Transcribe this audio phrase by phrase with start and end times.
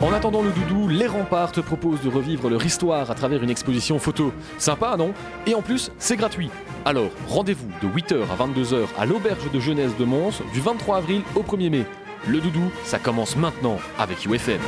[0.00, 3.50] En attendant le doudou, les remparts te proposent de revivre leur histoire à travers une
[3.50, 4.32] exposition photo.
[4.56, 5.12] Sympa, non?
[5.44, 6.50] Et en plus, c'est gratuit.
[6.84, 11.22] Alors, rendez-vous de 8h à 22h à l'auberge de jeunesse de Mons du 23 avril
[11.34, 11.84] au 1er mai.
[12.28, 14.60] Le doudou, ça commence maintenant avec UFM.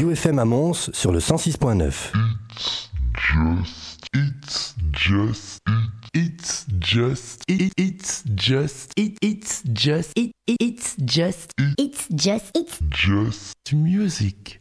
[0.00, 2.12] UFM à Mons sur le 106.9.
[2.54, 5.62] It's just, it's just,
[7.48, 14.58] it, it's just, it, it's just, it, it's just, it's just, it's just music.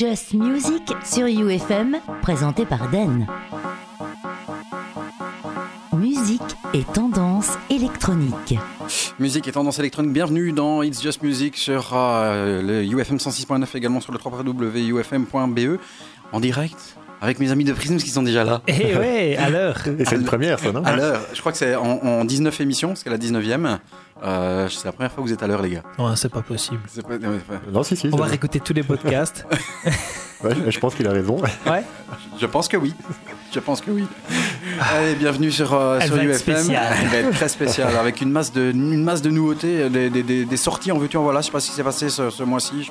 [0.00, 3.26] Just Music sur UFM, présenté par Den.
[5.92, 6.40] Musique
[6.72, 8.54] et tendance électronique.
[9.18, 14.00] Musique et tendance électronique, bienvenue dans It's Just Music sur euh, le UFM 106.9 également
[14.00, 15.78] sur le www.ufm.be
[16.32, 18.62] en direct avec mes amis de Prism qui sont déjà là.
[18.66, 19.76] Eh ouais, à l'heure.
[19.98, 22.60] Et c'est une première, ça, non À l'heure, je crois que c'est en, en 19
[22.60, 23.78] émissions, c'est la 19e.
[24.22, 25.82] Euh, c'est la première fois que vous êtes à l'heure, les gars.
[25.98, 26.80] Non, c'est pas possible.
[26.88, 27.40] C'est pas- ouais, ouais.
[27.72, 28.08] Non, si, si.
[28.08, 28.28] On va vrai.
[28.30, 29.46] réécouter tous les podcasts.
[30.42, 31.36] Ouais, je pense qu'il a raison.
[31.66, 31.82] Ouais.
[32.40, 32.94] Je pense que oui.
[33.52, 34.06] Je pense que oui.
[34.80, 36.38] Allez, bienvenue sur, euh, Elle sur va être UFM.
[36.56, 36.96] spéciale.
[37.02, 40.22] Elle va être très spéciale, avec une masse de, une masse de nouveautés, des, des-
[40.22, 41.42] des- des sorties en veux-tu en voilà.
[41.42, 42.90] Je sais pas ce qui s'est passé ce, ce mois-ci.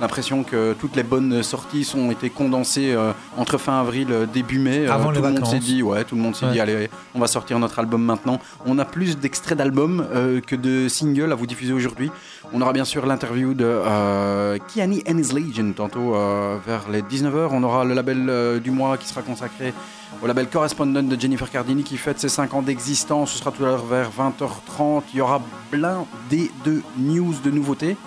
[0.00, 4.26] J'ai l'impression que toutes les bonnes sorties sont été condensées euh, entre fin avril et
[4.26, 4.86] début mai.
[4.88, 6.52] Euh, Avant tout les le monde s'est dit, ouais, tout le monde s'est Ouais.
[6.52, 8.38] dit, allez, on va sortir notre album maintenant.
[8.64, 12.10] On a plus d'extraits d'albums euh, que de singles à vous diffuser aujourd'hui.
[12.54, 17.02] On aura bien sûr l'interview de euh, Kiani and his Legion tantôt euh, vers les
[17.02, 17.48] 19h.
[17.52, 19.74] On aura le label euh, du mois qui sera consacré
[20.22, 23.32] au label Correspondent de Jennifer Cardini qui fête ses 5 ans d'existence.
[23.32, 25.02] Ce sera tout à l'heure vers 20h30.
[25.12, 27.98] Il y aura blindé de news, de nouveautés.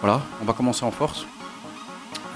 [0.00, 1.26] Voilà, on va commencer en force.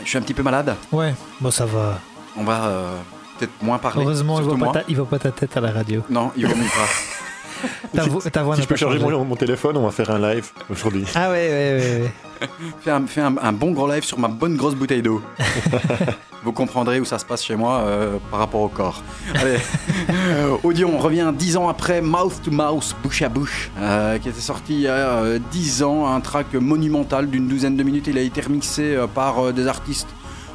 [0.02, 0.74] Je suis un petit peu malade.
[0.92, 1.98] Ouais, bon, ça va.
[2.36, 2.96] On va euh,
[3.38, 4.02] peut-être moins parler.
[4.02, 4.72] Heureusement, il voit, moi.
[4.72, 6.02] pas ta, il voit pas ta tête à la radio.
[6.08, 6.88] Non, il vaut mieux pas.
[7.94, 10.18] Ta, vo- ta voix Si je peux charger mon, mon téléphone, on va faire un
[10.32, 11.04] live aujourd'hui.
[11.14, 12.02] Ah ouais, ouais, ouais.
[12.02, 12.48] ouais.
[12.80, 15.20] Fais un, fais un- un bon gros live sur ma bonne grosse bouteille d'eau.
[16.42, 19.02] Vous comprendrez où ça se passe chez moi euh, par rapport au corps.
[19.34, 19.58] Allez,
[20.10, 24.40] Euh, Audion revient 10 ans après Mouth to Mouth, bouche à bouche, euh, qui était
[24.40, 28.06] sorti il y a euh, 10 ans, un track monumental d'une douzaine de minutes.
[28.08, 30.08] Il a été remixé euh, par euh, des artistes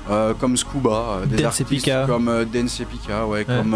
[0.09, 0.89] euh, comme Scuba,
[1.21, 3.45] euh, des Dance artistes comme euh, Dance Epica, ouais, Ouais.
[3.45, 3.75] comme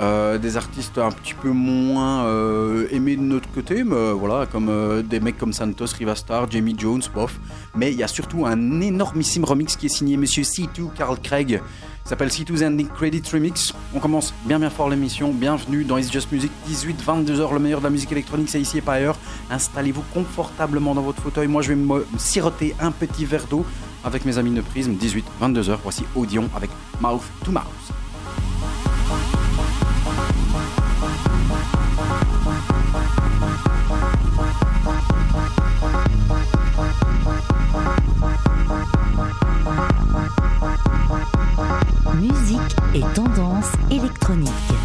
[0.00, 4.46] euh, des artistes un petit peu moins euh, aimés de notre côté, mais euh, voilà,
[4.46, 7.38] comme des mecs comme Santos, Rivastar, Jamie Jones, bof.
[7.74, 11.60] Mais il y a surtout un énormissime remix qui est signé Monsieur C2 Carl Craig.
[12.04, 13.72] S'appelle C2's Ending Credit Remix.
[13.94, 15.32] On commence bien bien fort l'émission.
[15.32, 16.50] Bienvenue dans It's Just Music.
[16.68, 19.16] 18-22h, le meilleur de la musique électronique, c'est ici et pas ailleurs.
[19.50, 21.46] Installez-vous confortablement dans votre fauteuil.
[21.46, 23.64] Moi, je vais me siroter un petit verre d'eau
[24.04, 24.94] avec mes amis de Prisme.
[24.94, 29.41] 18-22h, voici Audion avec Mouth to Mouth.
[42.94, 44.81] Et tendance électronique.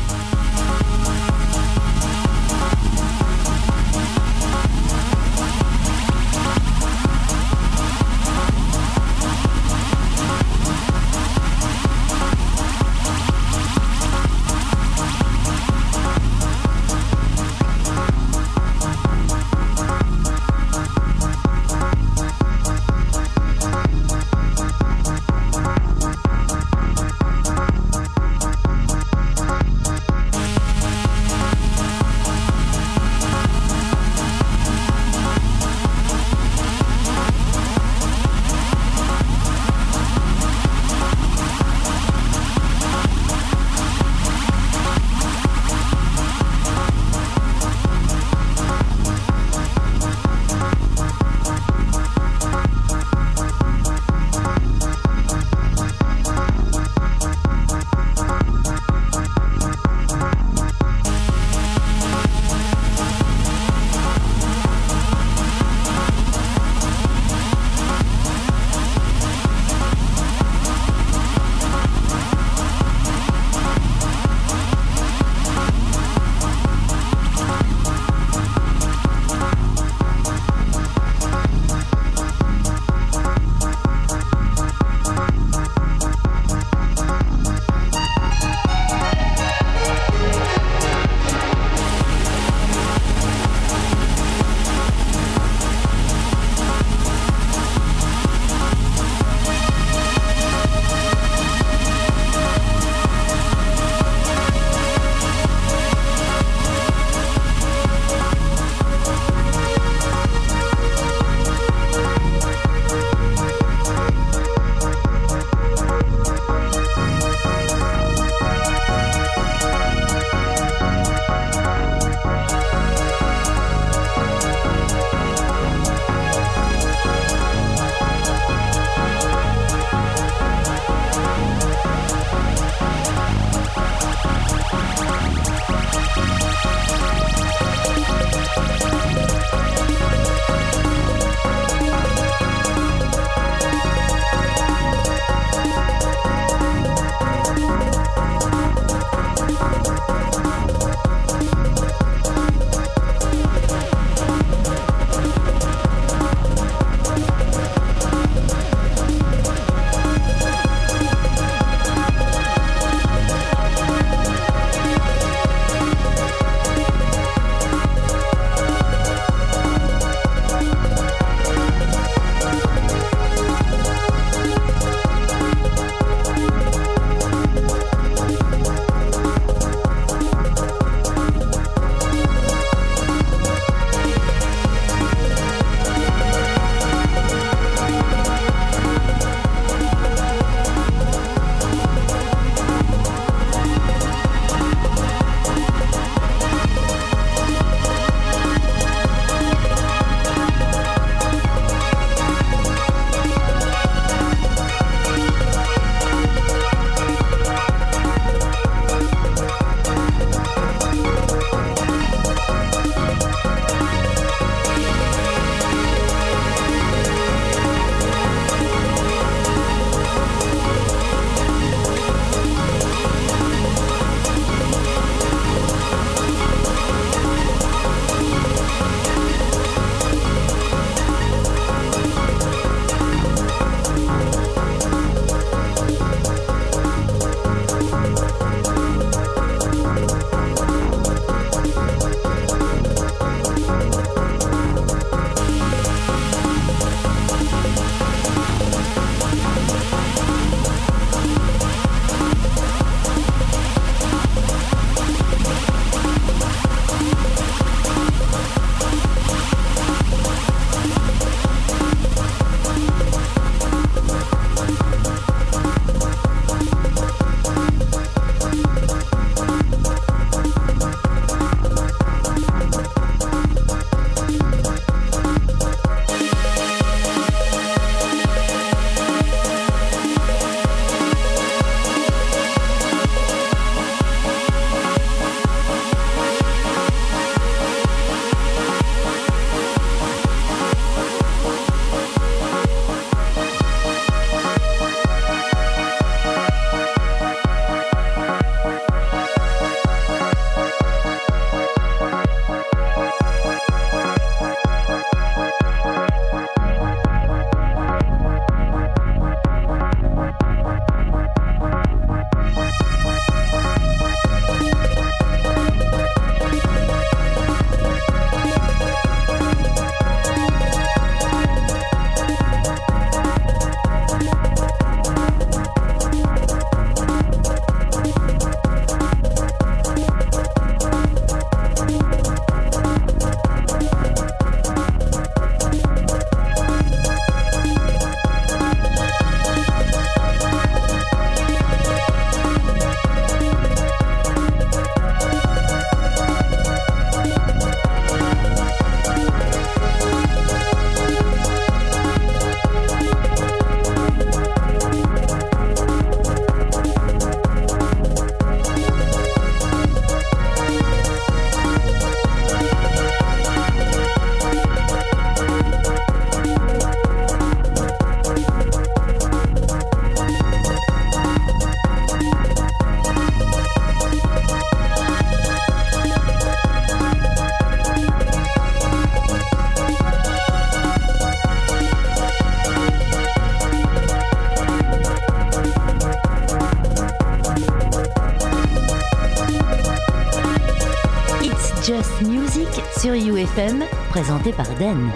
[394.18, 395.12] Présenté par Den.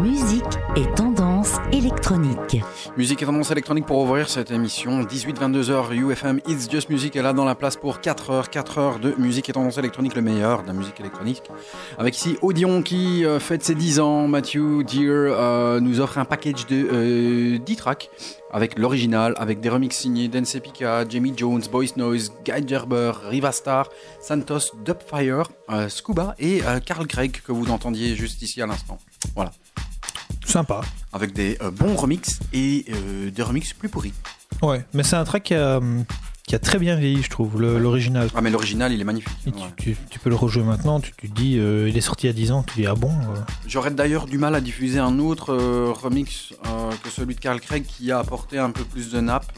[0.00, 0.44] Musique
[0.76, 1.07] et tendance
[2.96, 5.04] Musique et tendance électronique pour ouvrir cette émission.
[5.04, 8.50] 18-22h, UFM It's Just Music est là dans la place pour 4 heures.
[8.50, 11.44] 4 heures de musique et tendance électronique, le meilleur de la musique électronique.
[11.96, 14.26] Avec ici Odeon qui euh, fête ses 10 ans.
[14.26, 18.10] Matthew Deer euh, nous offre un package de euh, 10 tracks
[18.50, 23.52] avec l'original, avec des remixes signés Dance Pika, Jamie Jones, Boys Noise, Guy Gerber, Riva
[23.52, 23.88] Star,
[24.20, 28.98] Santos, Dubfire, euh, Scuba et euh, Carl Craig que vous entendiez juste ici à l'instant.
[29.34, 29.52] Voilà.
[30.48, 30.80] Sympa.
[31.12, 34.12] Avec des euh, bons remixes et euh, des remixes plus pourris.
[34.62, 35.80] Ouais, mais c'est un track qui a,
[36.46, 38.28] qui a très bien vieilli, je trouve, l'original.
[38.34, 39.30] Ah mais l'original il est magnifique.
[39.46, 39.52] Ouais.
[39.76, 42.28] tu, tu- tu peux le rejouer maintenant, tu te dis, euh, il est sorti il
[42.28, 43.12] y a 10 ans, tu dis, ah bon
[43.66, 46.54] J'aurais d'ailleurs du mal à diffuser un autre remix
[47.04, 49.52] que celui de Carl Craig qui a apporté un peu plus de nappe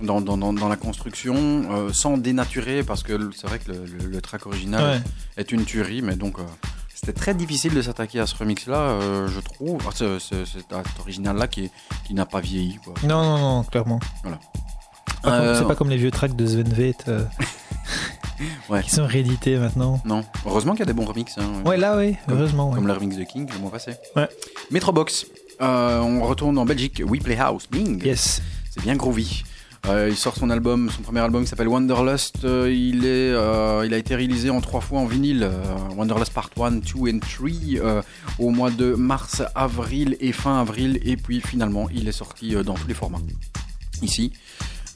[0.00, 1.36] dans, dans- dans- dans la construction
[1.70, 5.00] euh, sans dénaturer parce que c'est vrai que le, le- le track original Ouais.
[5.36, 6.42] est une tuerie mais donc euh,
[7.04, 10.72] c'était très difficile de s'attaquer à ce remix là je trouve Ah, ce- ce- cet
[11.00, 11.70] original là qui,
[12.10, 12.94] n'a pas vieilli quoi.
[13.04, 13.98] Non, non, non, clairement.
[14.22, 14.38] Voilà.
[14.44, 17.24] C'est pas, comme- Euh, c'est pas comme les vieux tracks de Sven Veth euh,
[18.68, 18.82] Ouais.
[18.82, 20.00] qui sont réédités maintenant.
[20.04, 21.38] Non, heureusement qu'il y a des bons remixes.
[21.38, 21.62] hein.
[21.64, 22.68] Ouais, là, oui, Comme- heureusement.
[22.70, 22.74] ouais.
[22.76, 23.92] Comme le remix de King le mois passé.
[24.14, 24.28] Ouais.
[24.70, 25.26] Metrobox.
[25.60, 27.02] Euh, on retourne en Belgique.
[27.06, 27.68] We Play House.
[27.70, 28.04] Bing.
[28.04, 28.42] Yes.
[28.70, 29.44] C'est bien groovy.
[29.88, 32.44] Euh, il sort son album, son premier album qui s'appelle Wanderlust.
[32.44, 35.50] Euh, il, est, euh, il a été réalisé en trois fois en vinyle.
[35.96, 37.48] Wanderlust Part 1, 2 et 3
[37.84, 38.02] euh,
[38.38, 41.00] au mois de mars, avril et fin avril.
[41.04, 43.18] Et puis finalement, il est sorti dans tous les formats.
[44.02, 44.32] Ici,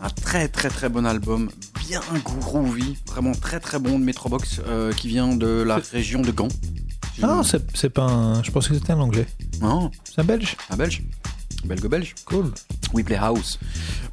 [0.00, 1.50] un très très très bon album,
[1.88, 4.60] bien groovy, vraiment très très bon de Metrobox
[4.96, 6.48] qui vient de la région de Gand.
[7.22, 8.42] Ah non, c'est pas un.
[8.42, 9.26] Je pensais que c'était un anglais.
[9.60, 11.02] Non, C'est un belge un belge.
[11.64, 12.14] Belgo-belge.
[12.24, 12.52] Cool.
[12.92, 13.58] We Play House.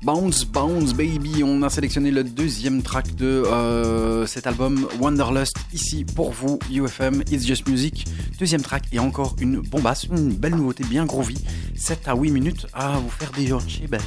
[0.04, 1.44] Bounce, Bounce Baby.
[1.44, 7.24] On a sélectionné le deuxième track de euh, cet album Wanderlust ici pour vous, UFM,
[7.32, 8.06] It's Just Music.
[8.40, 11.38] Deuxième track et encore une bombasse, une belle nouveauté bien groovy.
[11.76, 14.02] 7 à 8 minutes à vous faire déhancher ben,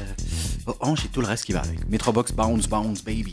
[0.67, 1.89] vos hanches et tout le reste qui va avec.
[1.89, 3.33] Metrobox Bounce, Bounce Baby.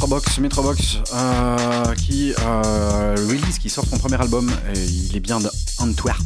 [0.00, 0.38] Metrobox.
[0.38, 4.50] Metrobox euh, qui euh, release, qui sort son premier album.
[4.74, 6.22] Et il est bien d'Antwerp.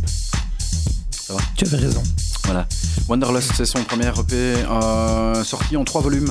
[1.56, 2.02] Tu avais raison.
[2.44, 2.68] Voilà.
[3.08, 6.30] Wanderlust, c'est son premier EP euh, sorti en trois volumes,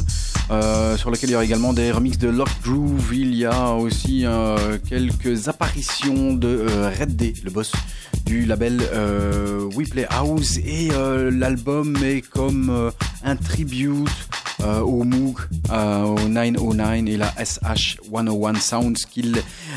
[0.52, 3.14] euh, sur lequel il y aura également des remixes de Lost Groove.
[3.14, 6.66] Il y a aussi euh, quelques apparitions de
[6.98, 7.74] Red Day, le boss
[8.26, 8.82] du label
[9.76, 10.58] We Play House.
[10.58, 10.90] Et
[11.32, 12.92] l'album est comme
[13.24, 14.23] un tribute
[14.64, 15.40] euh, au Moog,
[15.72, 19.36] euh, au 909 et la SH101 Sounds qu'il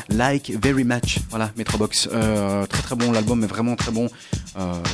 [0.09, 1.19] like very much.
[1.29, 2.09] Voilà, Metrobox.
[2.11, 4.09] Euh, très très bon, l'album est vraiment très bon.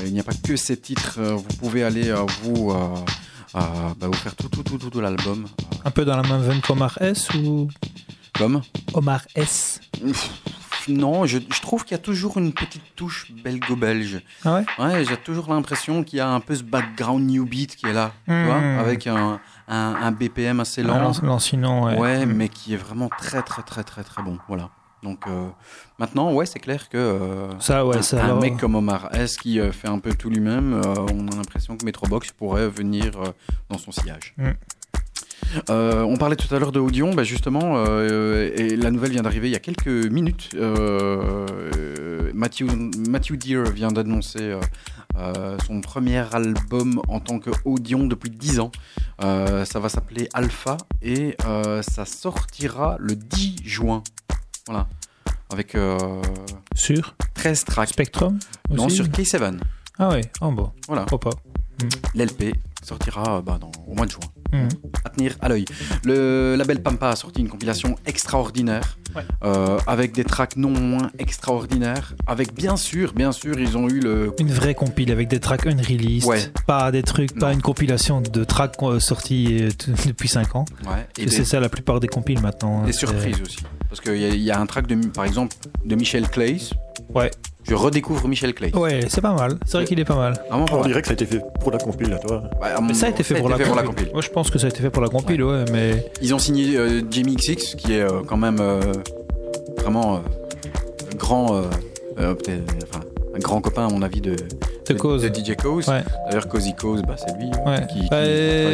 [0.05, 2.73] Il n'y a pas que ces titres, vous pouvez aller vous,
[3.53, 5.45] bah, vous faire tout, tout, tout, tout, tout l'album.
[5.85, 7.69] Un peu dans la même veine qu'Omar S ou?
[8.37, 8.61] Comme?
[8.93, 9.79] Omar S
[10.89, 14.21] Non, je, je trouve qu'il y a toujours une petite touche belgo-belge.
[14.43, 14.65] Ah ouais?
[14.79, 17.93] Ouais, j'ai toujours l'impression qu'il y a un peu ce background new beat qui est
[17.93, 18.45] là, tu Hmm.
[18.45, 20.99] vois, avec un, un, un BPM assez lent.
[20.99, 21.97] l'an- L'ancien, ouais.
[21.97, 22.33] Ouais, Mm.
[22.33, 24.37] mais qui est vraiment très très très très très bon.
[24.47, 24.69] Voilà.
[25.03, 25.47] Donc euh,
[25.99, 29.35] maintenant, ouais, c'est clair que euh, Ça, ouais, ça, un alors- mec comme Omar S
[29.37, 30.79] qui euh, fait un peu tout lui-même,
[31.11, 33.11] on a l'impression que Metrobox pourrait venir
[33.69, 34.33] dans son sillage.
[34.37, 34.51] Mm.
[35.69, 39.21] Euh, on parlait tout à l'heure de Audion, bah justement, euh, et la nouvelle vient
[39.21, 40.49] d'arriver il y a quelques minutes.
[40.55, 42.63] Euh, Matthew,
[43.09, 44.57] Matthew Deere vient d'annoncer
[45.17, 48.71] euh, son premier album en tant que Audion depuis 10 ans.
[49.23, 54.03] Euh, ça va s'appeler Alpha et euh, ça sortira le 10 juin.
[54.67, 54.87] Voilà.
[55.51, 55.77] Avec
[56.73, 57.89] Sur 13 tracks.
[57.89, 59.59] Spectrum Non, aussi sur K7.
[59.99, 61.05] Ah ouais, oh bon, Voilà.
[61.05, 61.37] pourquoi pas.
[62.15, 64.21] L'LP sortira bah, dans, au mois de juin.
[65.05, 65.65] À tenir à l'œil.
[66.05, 68.97] Le label Pampa a sorti une compilation extraordinaire.
[69.15, 69.21] Ouais.
[69.43, 72.15] euh, avec des tracks non moins extraordinaires.
[72.25, 74.33] Avec bien sûr, bien sûr, ils ont eu le.
[74.39, 76.39] Une vraie compile avec des tracks unreleased, Ouais.
[76.65, 79.69] pas des trucs, pas une compilation de tracks euh, sortis euh,
[80.07, 80.65] depuis 5 ans.
[80.87, 82.81] Ouais, et Et des, c'est ça la plupart des compiles maintenant.
[82.81, 83.57] hein, des surprises aussi.
[83.87, 86.57] Parce qu'il y, a- il y a un track, de, par exemple, de Michel Clays.
[87.15, 87.31] Ouais.
[87.65, 88.75] Je redécouvre Michel Clays.
[88.75, 89.57] Ouais, c'est pas mal.
[89.65, 90.33] C'est vrai qu'il est pas mal.
[90.49, 90.87] Vraiment pas On mal.
[90.87, 92.43] dirait que ça a été fait pour la compile, là, toi.
[92.61, 93.83] Ouais, à Mais mon- ça a été fait, pour, la compile.
[93.85, 94.09] compile.
[94.11, 96.39] Moi, je pense que ça a été fait pour la compile, ouais, mais Ils ont
[96.39, 98.81] signé euh, Jamie XX, qui est euh, quand même euh,
[99.79, 100.19] vraiment euh,
[101.17, 101.61] grand, euh,
[102.19, 102.99] euh, peut-être, enfin,
[103.35, 104.35] un grand copain à mon avis de,
[104.87, 105.23] de cause.
[105.23, 105.87] de DJ Cause.
[105.87, 106.03] Ouais.
[106.27, 107.85] D'ailleurs, Cozy Cause, bah, c'est lui Ouais.
[107.91, 108.23] qui, qui Bah,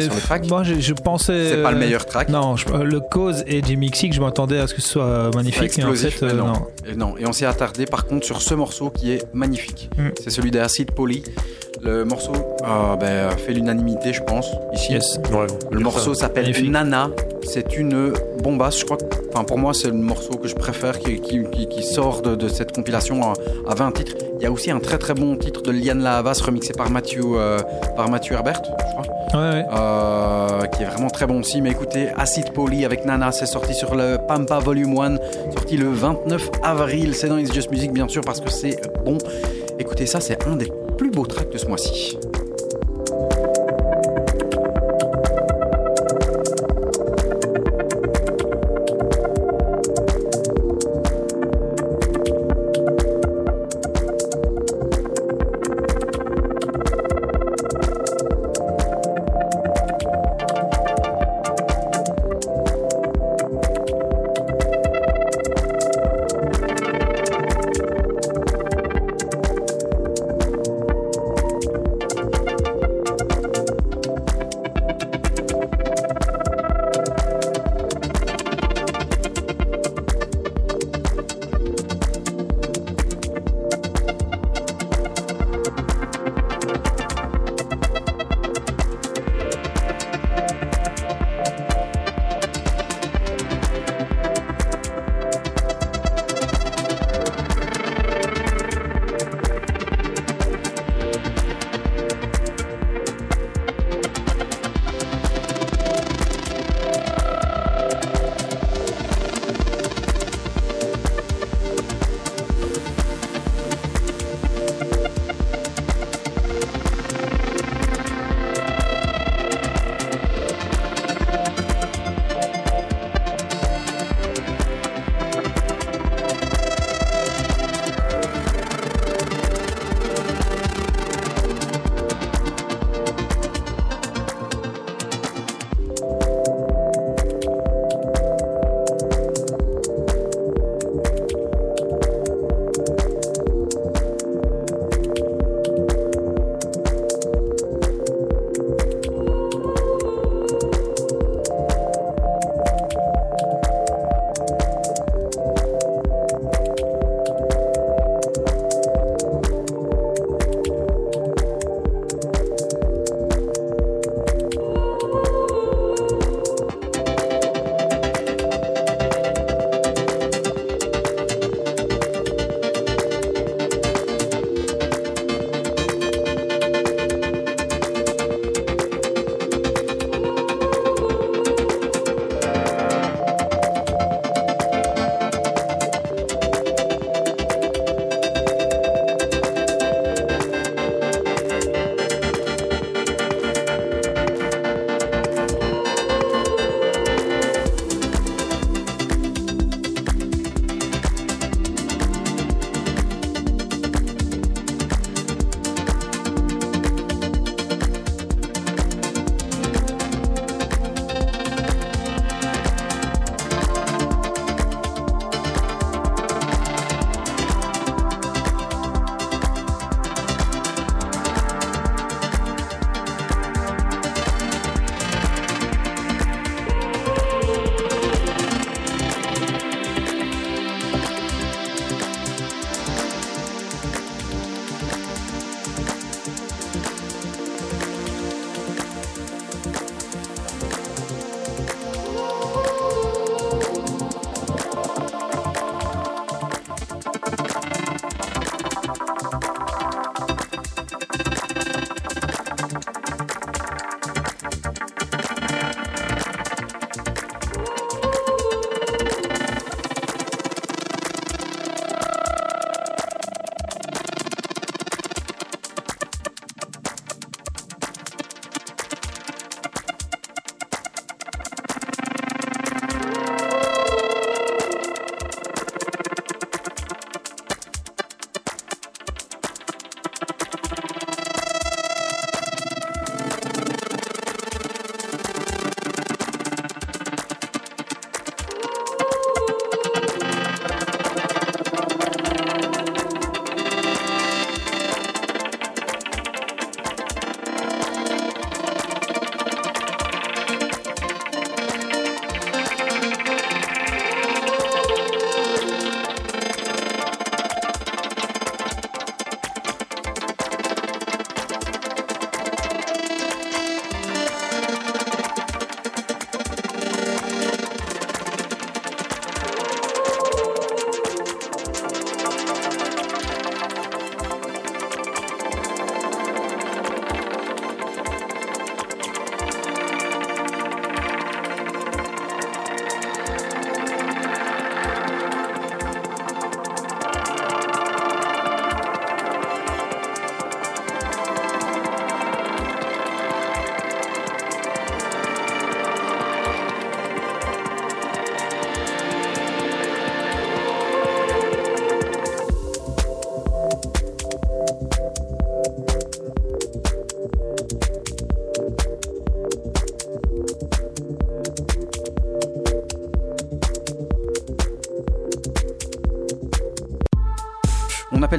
[0.00, 0.46] sur le track.
[0.48, 1.50] Moi, je, je pensais.
[1.50, 2.28] c'est pas le euh, meilleur track.
[2.28, 5.04] Non, je- euh, le cause et Jimmy Xix, je m'attendais à ce que ce soit
[5.04, 6.46] euh, magnifique, mais en explosif, fait, mais euh, non.
[6.46, 6.66] non.
[6.86, 7.14] Et non.
[7.18, 9.88] Et on s'est attardé par contre sur ce morceau qui est magnifique.
[9.96, 10.08] Mm.
[10.22, 11.22] C'est celui d'Acid Poly.
[11.82, 14.92] Le morceau euh, ben, fait l'unanimité, je pense, ici.
[14.92, 15.18] Yes.
[15.32, 16.52] Ouais, Le morceau s'appelle.
[16.70, 17.10] Nana.
[17.42, 18.12] C'est une
[18.42, 18.78] bombasse.
[18.80, 21.66] Je crois que, enfin, pour moi, c'est le morceau que je préfère qui, qui, qui-
[21.68, 23.32] qui sort de, de cette compilation à,
[23.68, 24.12] à 20 titres.
[24.36, 27.20] Il y a aussi un très très bon titre de Liane Lahavas remixé par Matthew,
[27.34, 27.58] euh,
[27.96, 29.40] par Matthew Herbert, je crois.
[29.42, 29.66] Ouais, ouais.
[29.74, 31.62] Euh, qui est vraiment très bon aussi.
[31.62, 35.16] Mais écoutez, Acid Poly avec Nana, c'est sorti sur le Pampa Volume 1,
[35.54, 37.14] sorti le 29 avril.
[37.14, 39.16] C'est dans It's Just Music, bien sûr, parce que c'est bon.
[39.78, 42.18] Écoutez, ça, c'est un des plus beaux tracks de ce mois-ci.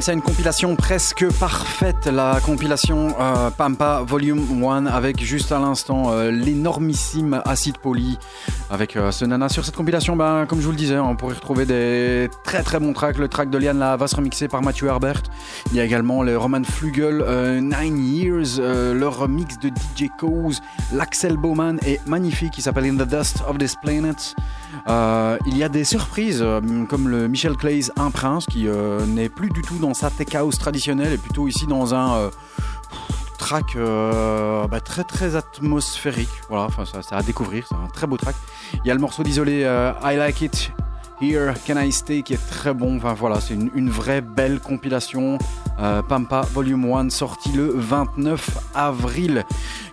[0.01, 5.59] Appelle ça une compilation presque parfaite, la compilation euh, Pampa Volume 1 avec juste à
[5.59, 8.17] l'instant euh, l'énormissime Acid Poly
[8.71, 9.47] avec euh, ce nana.
[9.47, 12.79] Sur cette compilation, ben, comme je vous le disais, on pourrait retrouver des très très
[12.79, 13.19] bons tracks.
[13.19, 15.21] Le track de Liane là va se remixer par Mathieu Herbert.
[15.71, 17.23] Il y a également le Roman Flugel,
[17.61, 20.61] Nine Years, leur mix de DJ Cause,
[20.93, 24.35] l'Axel Bowman est magnifique, qui s'appelle In the Dust of This Planet.
[25.47, 29.29] Il y a des surprises euh, comme le Michel Clay's Un Prince qui euh, n'est
[29.29, 32.29] plus du tout dans sa tech house traditionnelle et plutôt ici dans un euh,
[33.39, 36.29] track bah, très très atmosphérique.
[36.47, 38.35] Voilà, enfin ça, ça à découvrir, c'est un très beau track.
[38.85, 40.71] Il y a le morceau d'isolé I Like It
[41.19, 42.97] Here Can I Stay qui est très bon.
[42.97, 45.39] Enfin voilà, c'est une, vraie belle compilation.
[46.07, 49.43] Pampa Volume 1 sorti le 29 avril.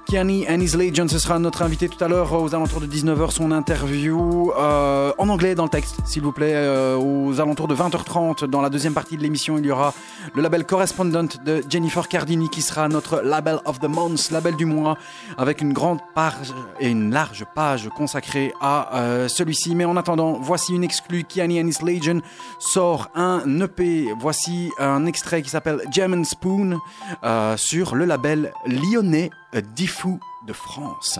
[0.08, 3.52] Kiani his Legend, ce sera notre invité tout à l'heure aux alentours de 19h, son
[3.52, 6.54] interview euh, en anglais dans le texte, s'il vous plaît.
[6.54, 9.92] Euh, aux alentours de 20h30, dans la deuxième partie de l'émission, il y aura
[10.38, 14.66] le label Correspondent de Jennifer Cardini qui sera notre label of the month, label du
[14.66, 14.96] mois,
[15.36, 19.74] avec une grande page et une large page consacrée à euh, celui-ci.
[19.74, 21.24] Mais en attendant, voici une exclue.
[21.24, 22.22] Kiani and Legend
[22.60, 24.12] sort un EP.
[24.20, 26.78] Voici un extrait qui s'appelle German Spoon
[27.24, 29.30] euh, sur le label lyonnais
[29.74, 31.18] Diffou de France.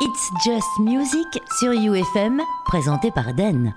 [0.00, 1.26] It's Just Music
[1.58, 3.74] sur UFM, présenté par Den.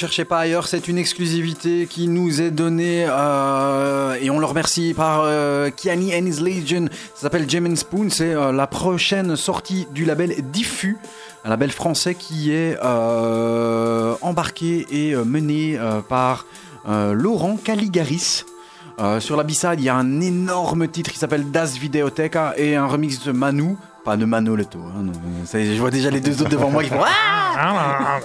[0.00, 4.94] Cherchez pas ailleurs, c'est une exclusivité qui nous est donnée euh, et on le remercie
[4.94, 6.86] par euh, Kiani and his Legion.
[7.14, 8.08] Ça s'appelle Gem Spoon.
[8.08, 10.96] C'est euh, la prochaine sortie du label Diffus,
[11.44, 12.80] un label français qui est
[14.22, 15.78] embarqué et mené
[16.08, 16.46] par
[16.88, 18.46] Laurent Caligaris.
[19.18, 22.86] Sur la B-side, il y a un énorme titre qui s'appelle Das Videoteca et un
[22.86, 23.76] remix de Manu.
[24.10, 24.24] Pas de.
[24.24, 25.12] Hein, non,
[25.44, 28.18] ça y est, je vois déjà les deux autres devant moi qui font Ah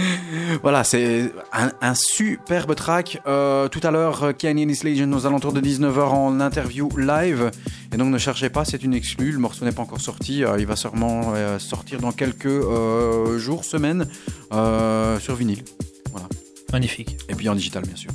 [0.62, 3.22] voilà, c'est un, un superbe track.
[3.26, 6.90] Euh, tout à l'heure, euh, Kanye and his Legion aux alentours de 19h en interview
[6.98, 7.50] live.
[7.92, 9.32] Et donc ne cherchez pas, c'est une exclue.
[9.32, 10.44] Le morceau n'est pas encore sorti.
[10.44, 14.06] Euh, il va sûrement euh, sortir dans quelques euh, jours, semaines,
[14.52, 15.64] euh, sur vinyle.
[16.12, 16.28] Voilà.
[16.72, 17.16] Magnifique.
[17.30, 18.10] Et puis en digital, bien sûr.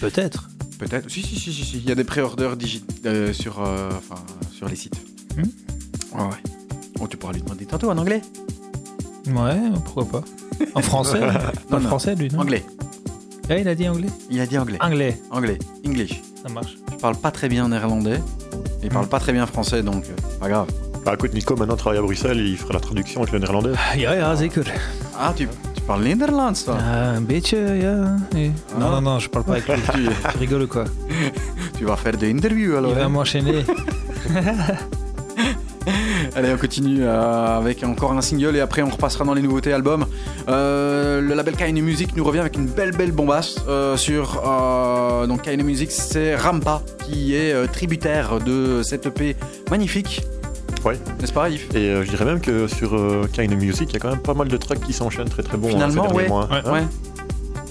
[0.00, 0.48] Peut-être.
[0.78, 1.10] Peut-être.
[1.10, 1.78] Si, si, si, si, si.
[1.78, 4.22] Il y a des pré-orders digi- euh, sur, euh, enfin,
[4.52, 5.00] sur les sites.
[5.36, 5.42] Hmm.
[6.14, 6.28] Ouais, ouais.
[7.00, 8.22] Oh, tu pourras lui demander tantôt en anglais.
[9.28, 10.24] Ouais, pourquoi pas.
[10.74, 11.20] En français
[11.70, 11.80] non.
[11.80, 12.64] français, lui, non Anglais.
[13.50, 14.78] Ah, il a dit anglais Il a dit anglais.
[14.80, 15.58] Anglais, Anglais.
[15.86, 16.20] English.
[16.42, 16.76] ça marche.
[16.92, 18.20] Je parle pas très bien néerlandais.
[18.82, 20.66] Il parle pas très bien français, donc euh, pas grave.
[21.04, 23.72] Bah écoute, Nico maintenant travaille à Bruxelles, il fera la traduction avec le néerlandais.
[23.96, 24.64] Ja, ja, zeker.
[25.18, 26.76] Ah, tu, tu parles néerlands, toi?
[26.80, 28.16] Ah, un beetje, ja.
[28.34, 28.48] Nee.
[28.78, 28.90] Non, Ah.
[28.96, 29.82] non, non, je parle pas avec lui.
[29.92, 30.84] tu, Tu rigoles ou quoi?
[31.76, 32.90] Tu vas faire des interviews alors.
[32.90, 33.08] Il va hein?
[33.08, 33.64] m'enchaîner.
[36.36, 39.72] Allez, on continue euh, avec encore un single et après on repassera dans les nouveautés
[39.72, 40.06] albums.
[40.48, 45.26] Euh, le label Kaine Music nous revient avec une belle belle bombasse euh, sur euh,
[45.26, 49.36] donc Kaine Music, c'est Rampa qui est euh, tributaire de cette EP
[49.70, 50.22] magnifique.
[50.84, 50.96] Ouais.
[51.20, 51.66] N'est-ce pas Yves?
[51.74, 54.20] Et euh, je dirais même que sur euh, of Music, il y a quand même
[54.22, 55.68] pas mal de tracks qui s'enchaînent très très bons.
[55.68, 56.28] hein, Finalement, ces ouais.
[56.28, 56.72] mois, hein.
[56.72, 56.82] Ouais.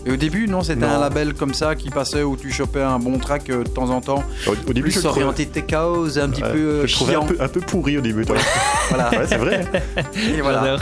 [0.08, 2.98] Et au début, non, c'était un label comme ça qui passait où tu chopais un
[2.98, 4.24] bon track euh, de temps en temps.
[4.48, 6.94] Au, au début, je Plus trouvais, orienté tech house, un petit ouais, peu euh, je
[6.94, 8.26] trouvais un peu, un peu pourri au début.
[8.26, 8.38] toi.
[8.90, 9.10] Voilà.
[9.12, 9.66] ouais, c'est vrai.
[10.38, 10.78] Et voilà.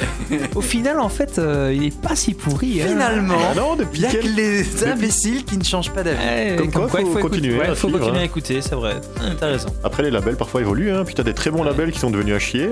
[0.54, 2.80] Au final, en fait, euh, il est pas si pourri.
[2.80, 2.86] hein.
[2.88, 6.18] Finalement, Ah non, il depuis y a que les imbéciles qui ne changent pas d'avis.
[6.18, 8.20] Ouais, Comme quoi, il faut continuer à faut continuer hein.
[8.22, 8.94] à écouter, c'est vrai.
[9.38, 9.68] T'as raison.
[9.84, 11.04] Après, les labels parfois évoluent, hein.
[11.04, 12.70] puis t'as des très bons labels qui sont devenus à chier.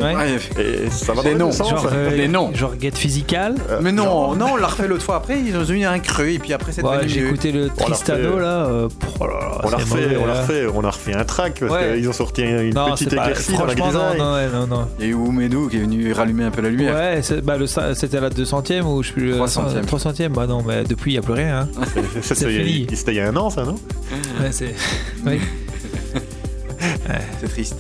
[0.59, 1.47] Et ça va dans les noms.
[1.49, 1.69] deux sens.
[1.69, 2.55] Genre, euh, Mais non.
[2.55, 3.57] genre Get Physical.
[3.83, 6.53] Mais non, on l'a refait l'autre fois après, ils ont eu un creux et puis
[6.53, 8.41] après c'est Ouais, devenu j'ai écouté le Tristano refait.
[8.43, 8.67] là.
[8.67, 8.89] euh,
[9.21, 10.41] oh là là, on l'a c'est refait, mauvais, on l'a là.
[10.43, 11.95] refait, on a refait un track parce Ouais.
[11.97, 14.19] qu'ils ont sorti une Non, petite éclaircie dans la grisaille.
[14.19, 14.89] non, non, non.
[14.99, 16.95] Il y a eu Oumedou qui est venu rallumer un peu la lumière.
[16.95, 17.55] Ouais, bah,
[17.95, 19.31] c'était la 200ème ou je sais plus.
[19.31, 19.85] le 300e.
[19.87, 21.61] 300ème, bah non, mais depuis il n'y a plus rien.
[21.61, 21.85] Hein.
[22.23, 23.75] C'était il y a un an, ça, non
[24.41, 24.75] Ouais, c'est.
[25.27, 25.39] Oui.
[27.41, 27.77] C'est triste.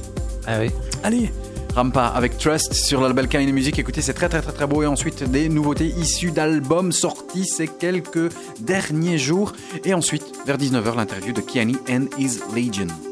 [0.46, 0.70] Ah oui.
[1.04, 1.30] Allez,
[1.74, 3.78] Rampa avec Trust sur label Kind Music.
[3.78, 4.82] Écoutez, c'est très très très très beau.
[4.82, 9.52] Et ensuite, des nouveautés issues d'albums sortis ces quelques derniers jours.
[9.84, 13.07] Et ensuite, vers 19h, l'interview de Kiani and His Legion.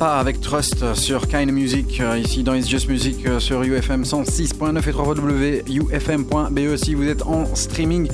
[0.00, 4.02] Sampa avec Trust sur Kind Music, euh, ici dans It's Just Music euh, sur UFM
[4.02, 8.08] 106.9 et www.ufm.be E si vous êtes en streaming.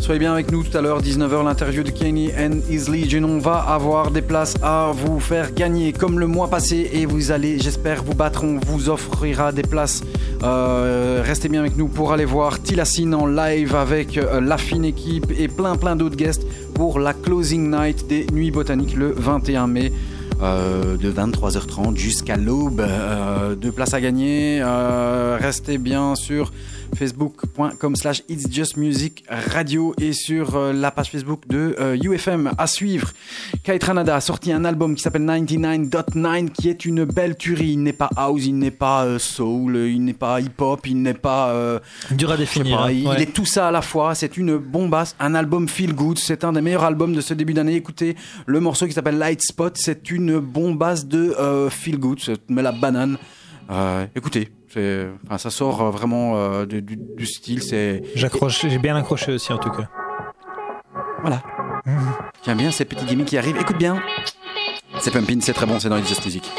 [0.00, 3.24] Soyez bien avec nous tout à l'heure, 19h, l'interview de Kenny and His Legion.
[3.24, 7.30] On va avoir des places à vous faire gagner comme le mois passé et vous
[7.30, 8.44] allez, j'espère, vous battre.
[8.44, 10.02] On vous offrira des places.
[10.42, 15.30] Euh, restez bien avec nous pour aller voir Tilassine en live avec la fine équipe
[15.38, 19.92] et plein plein d'autres guests pour la closing night des Nuits Botaniques le 21 mai.
[20.42, 22.80] Euh, de 23h30 jusqu'à l'aube.
[22.80, 24.60] Euh, deux places à gagner.
[24.62, 26.51] Euh, restez bien sur
[27.02, 32.52] facebook.com slash It's Just Music Radio et sur euh, la page Facebook de euh, UFM
[32.56, 33.10] à suivre.
[33.64, 37.72] Kite Ranada a sorti un album qui s'appelle 99.9 qui est une belle tuerie.
[37.72, 41.14] Il n'est pas house, il n'est pas euh, soul, il n'est pas hip-hop, il n'est
[41.14, 41.48] pas...
[41.50, 41.80] euh,
[42.12, 42.78] Dur à définir.
[42.78, 42.92] pas, hein.
[42.92, 43.22] il Ouais.
[43.22, 44.14] est tout ça à la fois.
[44.14, 46.18] C'est une bombasse, un album feel good.
[46.18, 47.74] C'est un des meilleurs albums de ce début d'année.
[47.74, 48.14] Écoutez
[48.46, 49.72] le morceau qui s'appelle Light Spot.
[49.76, 52.20] C'est une bombasse de euh, feel good.
[52.20, 53.18] Ça te met la banane.
[53.70, 54.48] Euh, écoutez,
[55.26, 57.62] enfin, ça sort euh, vraiment euh, du, du- du style.
[57.62, 59.88] C'est J'accroche, j'ai bien accroché aussi en tout cas.
[61.20, 61.42] voilà.
[62.44, 63.58] J'aime bien ces petits gimmicks qui arrivent.
[63.60, 64.00] Écoute bien.
[65.00, 65.78] C'est Pumpin, c'est très bon.
[65.80, 66.50] C'est dans It's Just Music.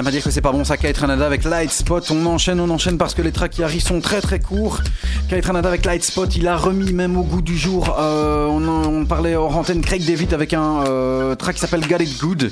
[0.00, 2.10] Viens pas dire que c'est pas bon ça, Kite Ranada avec Light Spot.
[2.10, 4.80] On enchaîne, on enchaîne parce que les tracks qui arrivent sont très très courts.
[5.28, 7.94] Kite Ranada avec Light Spot, il a remis même au goût du jour.
[8.00, 11.98] euh, on, en- parlait hors antenne Craig David avec un euh, track qui s'appelle Got
[12.18, 12.50] Good,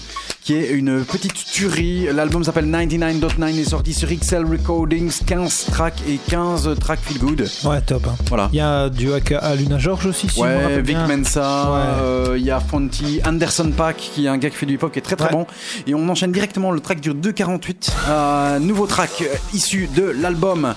[0.48, 2.06] qui est une petite tuerie.
[2.10, 7.18] L'album s'appelle 99.9, il est sorti sur XL Recordings, 15 tracks et 15 tracks feel
[7.18, 7.46] good.
[7.64, 8.06] Ouais, top.
[8.08, 8.16] hein.
[8.30, 8.48] Voilà.
[8.54, 11.06] Il y a du hack à Luna George aussi, si Ouais, Vic bien.
[11.06, 11.80] Mensa, Ouais.
[12.00, 14.90] euh, il y a Fonty, Anderson Pack qui est un gars qui fait du hip-hop
[14.90, 15.32] qui est très très Ouais.
[15.34, 15.46] bon.
[15.86, 17.90] Et on enchaîne directement, le track dure 2,48.
[18.08, 20.72] Euh, nouveau track euh, issu de l'album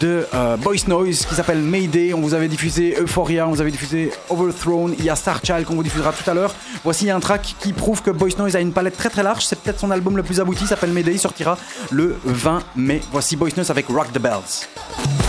[0.00, 2.14] de euh, Boys Noise qui s'appelle Mayday.
[2.14, 4.94] On vous avait diffusé Euphoria, on vous avait diffusé Overthrown.
[4.98, 6.54] Il y a Star Child qu'on vous diffusera tout à l'heure.
[6.82, 9.44] Voici un track qui prouve que Boys Noise a une palette très très large.
[9.44, 10.66] C'est peut-être son album le plus abouti.
[10.66, 11.12] S'appelle Mayday.
[11.12, 11.58] Il sortira
[11.90, 13.00] le 20 mai.
[13.12, 15.23] Voici Boys Noise avec Rock the Bells.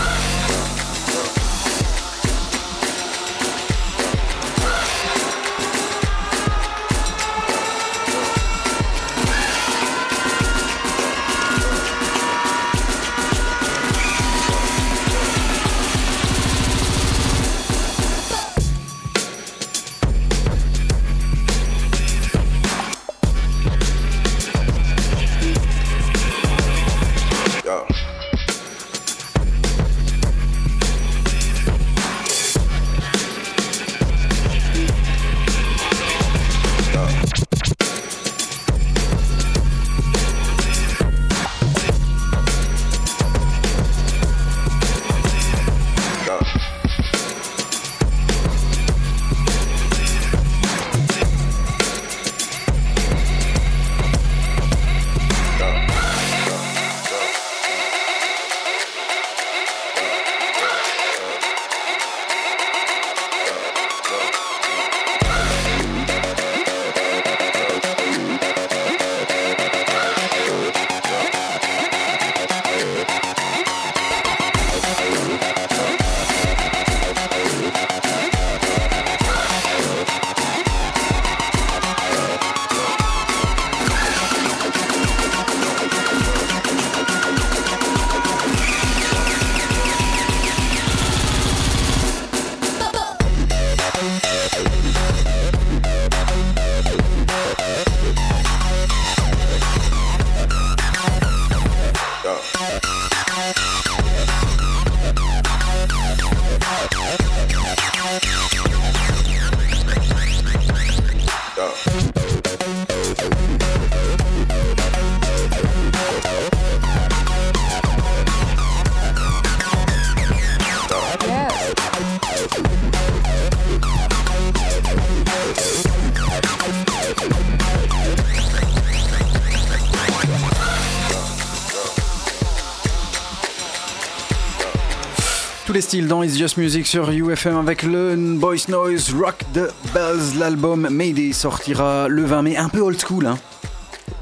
[135.75, 140.39] Les styles dans It's Just Music sur UFM avec le Boys Noise Rock the Bells.
[140.39, 142.55] L'album Mayday sortira le 20 mai.
[142.55, 143.37] Un peu old school, hein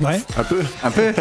[0.01, 0.19] Ouais.
[0.37, 0.61] Un peu.
[0.83, 1.13] Un peu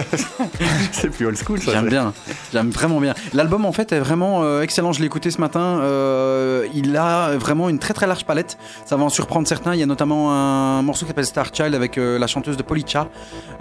[0.93, 1.73] C'est plus old school, ça.
[1.73, 2.15] J'aime bien,
[2.53, 3.15] j'aime vraiment bien.
[3.35, 5.81] L'album en fait est vraiment euh, excellent, je l'ai écouté ce matin.
[5.83, 9.75] Euh, il a vraiment une très très large palette, ça va en surprendre certains.
[9.75, 12.63] Il y a notamment un morceau qui s'appelle Star Child avec euh, la chanteuse de
[12.63, 13.09] Policha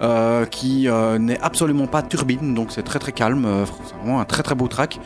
[0.00, 3.44] euh, qui euh, n'est absolument pas turbine, donc c'est très très calme.
[3.44, 4.98] Euh, c'est vraiment un très très beau track.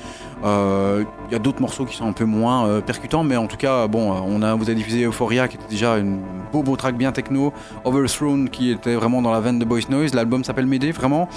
[0.44, 3.46] Euh, Il y a d'autres morceaux qui sont un peu moins euh, percutants, mais en
[3.46, 6.20] tout cas, bon, euh, on a, vous avez diffusé Euphoria qui était déjà une
[6.52, 7.52] beau beau track bien techno,
[7.84, 10.14] Overthrown qui était vraiment dans la veine de Boys Noise.
[10.14, 11.28] L'album s'appelle Mayday, vraiment.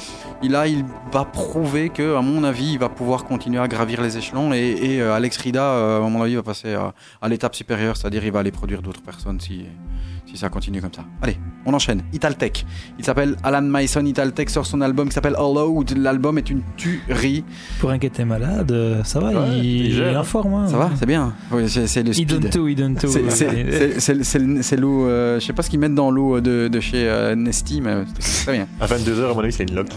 [0.43, 4.02] Il a, il va prouver que, à mon avis, il va pouvoir continuer à gravir
[4.02, 7.56] les échelons et, euh, Alex Rida, euh, à mon avis, va passer à, à l'étape
[7.56, 9.66] supérieure, c'est-à-dire il va aller produire d'autres personnes si,
[10.30, 11.03] si ça continue comme ça.
[11.21, 12.03] Allez, on enchaîne.
[12.13, 12.65] Italtech.
[12.99, 14.05] Il s'appelle Alan Mason.
[14.05, 15.97] Italtech sort son album qui s'appelle Allowed.
[15.97, 17.43] L'album est une tuerie.
[17.80, 18.73] Pour un qui était malade,
[19.03, 20.53] ça va, Ouais, il, il est en forme.
[20.53, 20.67] hein.
[20.67, 21.34] Ça va C'est bien.
[21.51, 22.51] Oui, c'est le Il donne speed.
[22.53, 23.07] tout, il donne tout.
[23.07, 23.65] C'est- c'est- Ouais.
[23.71, 26.39] c'est- c'est- c'est le- c'est l'eau, euh, je sais pas ce qu'ils mettent dans l'eau
[26.41, 28.67] de, de chez euh, Nesty, mais c'est très bien.
[28.80, 29.88] À 22h, à mon avis, c'est une lock.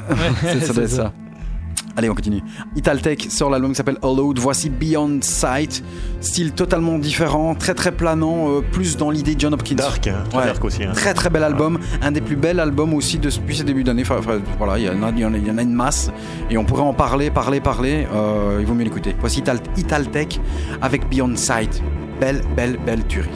[0.42, 1.12] C'est- ça doit être ça.
[1.97, 2.40] Allez, on continue.
[2.74, 4.38] Italtech sort l'album qui s'appelle Hollowed.
[4.38, 5.84] Voici Beyond Sight.
[6.20, 9.74] Style totalement différent, très très planant, euh, plus dans l'idée de John Hopkins.
[9.74, 10.24] Dark, hein.
[10.30, 10.47] Très Ouais.
[10.47, 10.84] dark aussi.
[10.84, 10.93] hein.
[10.95, 14.03] Très très bel album, un des plus bels albums aussi depuis ce début d'année.
[14.03, 16.11] Enfin, enfin, voilà, y en a- il y en a une masse
[16.51, 18.07] et on pourrait en parler, parler, parler.
[18.14, 19.14] Euh, il vaut mieux l'écouter.
[19.20, 20.40] Voici Ital Italtech
[20.80, 21.82] avec Beyond Sight.
[22.20, 23.28] Belle, belle, belle tuerie.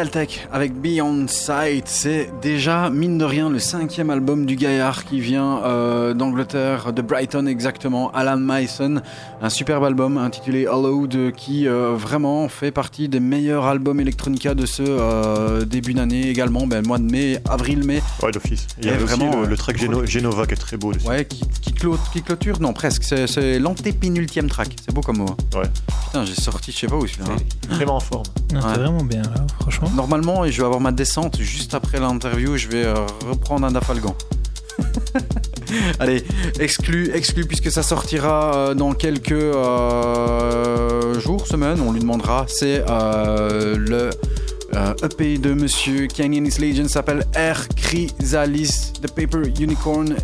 [0.00, 5.20] Italtech avec Beyond Sight, c'est déjà mine de rien le cinquième album du gaillard qui
[5.20, 9.00] vient euh, d'Angleterre, de Brighton exactement, Alan Mason,
[9.40, 14.66] un superbe album intitulé Hollowed qui euh, vraiment fait partie des meilleurs albums electronica de
[14.66, 18.02] ce euh, début d'année également, ben, mois de mai, avril-mai.
[18.22, 18.66] Ouais, d'office.
[18.82, 21.06] Il y a aussi vraiment, le, le track Geno- Genova qui est très beau dessus.
[21.08, 21.72] Ouais, qui, qui,
[22.22, 25.26] clôture, non presque, c'est, c'est l'antépénultième track, c'est beau comme mot.
[25.54, 25.58] hein.
[25.58, 25.70] Ouais.
[26.04, 27.30] Putain, j'ai sorti, je sais pas où celui-là.
[27.32, 27.74] hein.
[27.76, 28.24] Vraiment en forme.
[28.52, 28.60] Ouais.
[28.60, 29.90] T'es vraiment bien là, franchement.
[29.94, 32.94] Normalement, je vais avoir ma descente juste après l'interview, je vais euh,
[33.28, 34.14] reprendre un Dafalgan.
[35.98, 36.24] Allez,
[36.60, 42.46] exclu, exclu, puisque ça sortira euh, dans quelques euh, jours, semaines, on lui demandera.
[42.48, 44.10] C'est euh, le
[44.74, 50.14] euh, EP de Monsieur Canyon is Legend, s'appelle Air Chrysalis, The Paper Unicorn,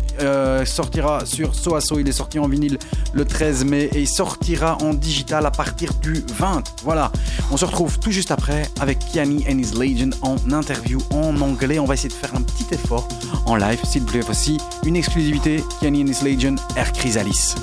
[0.65, 2.77] sortira sur Soaso, il est sorti en vinyle
[3.13, 6.63] le 13 mai et sortira en digital à partir du 20.
[6.83, 7.11] Voilà,
[7.51, 11.79] on se retrouve tout juste après avec Kiani and his Legend en interview en anglais.
[11.79, 13.07] On va essayer de faire un petit effort
[13.45, 14.21] en live, s'il vous plaît.
[14.21, 17.55] Voici une exclusivité Kiani and his Legend, Air Chrysalis.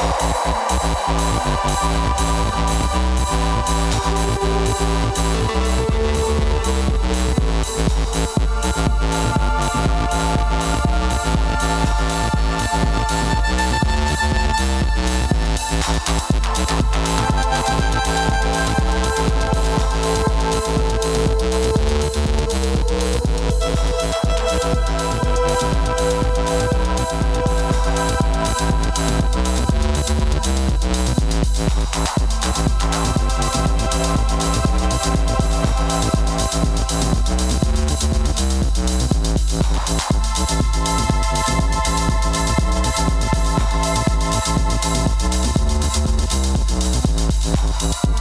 [0.00, 0.40] Thank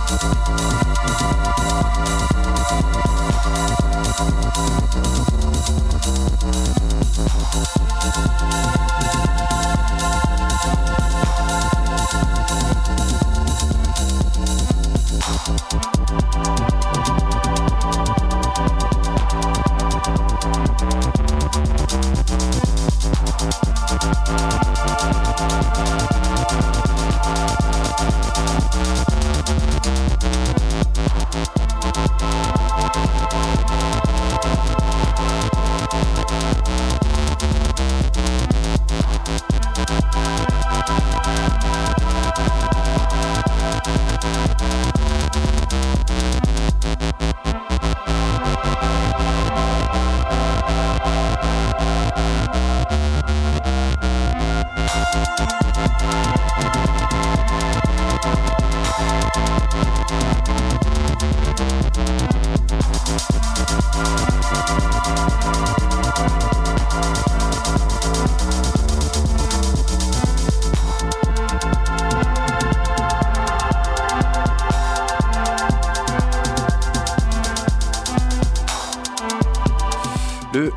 [0.09, 0.68] Thank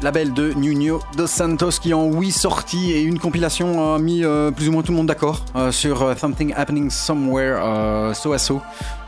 [0.02, 4.50] label de Nuno Dos Santos qui en 8 sorties et une compilation a mis euh,
[4.50, 8.36] plus ou moins tout le monde d'accord euh, sur euh, Something Happening Somewhere euh, So
[8.38, 8.60] So,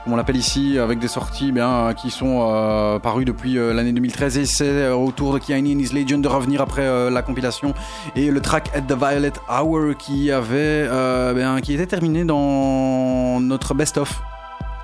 [0.04, 3.72] comme on l'appelle ici, avec des sorties bien, euh, qui sont euh, parues depuis euh,
[3.72, 6.82] l'année 2013 et c'est euh, au tour de Kiani and His Legend de revenir après
[6.82, 7.74] euh, la compilation
[8.14, 10.56] et le track At the Violet Hour qui avait
[10.88, 14.20] euh, bien, qui était terminé dans notre best-of,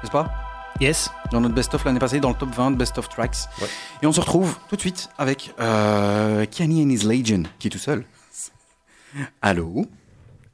[0.02, 0.28] n'est-ce pas?
[0.80, 1.10] Yes.
[1.30, 3.36] dans notre best-of l'année passée, dans le top 20 de best-of tracks.
[4.02, 7.78] Et on se retrouve tout de suite avec euh, Kenny and his Legion, qui tout
[7.78, 8.04] seul.
[9.42, 9.86] Allô?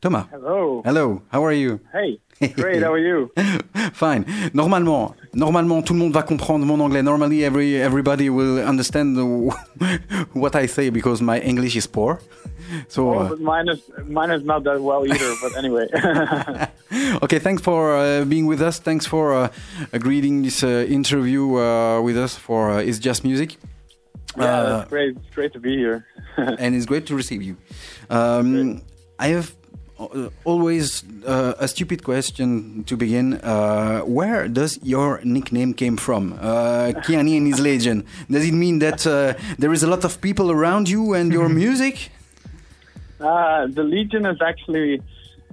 [0.00, 0.26] Thomas.
[0.30, 0.82] Hello.
[0.84, 2.18] Hello, how are you Hey.
[2.54, 2.82] Great.
[2.82, 3.30] How are you?
[3.94, 4.26] Fine.
[4.52, 7.02] Normalement, normalement, tout le monde va comprendre mon anglais.
[7.02, 9.16] Normally, every everybody will understand
[10.34, 12.18] what I say because my English is poor.
[12.88, 15.32] So, Oh, uh, but mine is mine is not that well either.
[15.40, 15.86] But anyway.
[17.22, 18.80] okay, thanks for uh, being with us.
[18.80, 19.48] Thanks for uh,
[19.94, 23.56] agreeing this uh, interview uh, with us for uh, It's Just Music.
[24.36, 25.16] yeah, Uh, it's great.
[25.16, 26.04] It's great to be here.
[26.36, 27.56] and it's great to receive you.
[28.10, 28.82] Um,
[29.18, 29.54] I have
[30.44, 33.34] always uh, a stupid question to begin.
[33.34, 38.04] Uh, where does your nickname came from, uh, Kiani and his legend?
[38.30, 41.48] Does it mean that uh, there is a lot of people around you and your
[41.48, 42.10] music?
[43.18, 45.02] Uh, the Legion is actually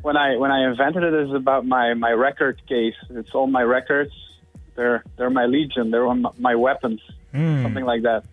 [0.01, 2.95] when I when I invented it is about my my record case.
[3.09, 4.11] It's all my records.
[4.75, 5.91] They're they're my Legion.
[5.91, 7.01] They're my, my weapons.
[7.31, 7.63] Hmm.
[7.63, 8.25] Something like that.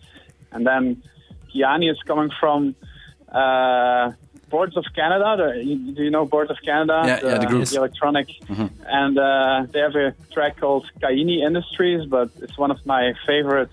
[0.51, 1.03] And then
[1.55, 2.75] Kiani is coming from.
[4.51, 5.37] Uh, Boards of Canada.
[5.41, 7.03] The, you- do you know Boards of Canada?
[7.05, 7.65] Yeah, yeah, the group.
[7.69, 8.29] the electronic.
[8.49, 8.71] Mhm.
[9.01, 13.71] And uh, they have a track called Kaini Industries, but it's one of my favorite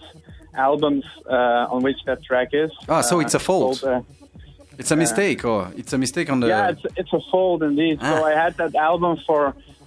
[0.53, 2.71] albums uh, on which that track is.
[2.89, 3.81] Ah, so Uh, it's a fault.
[3.81, 6.47] called, uh, It's a mistake, or it's a mistake on the.
[6.47, 7.97] yeah, it's it's a fold indeed.
[8.01, 8.05] Ah.
[8.09, 9.41] So I had that album for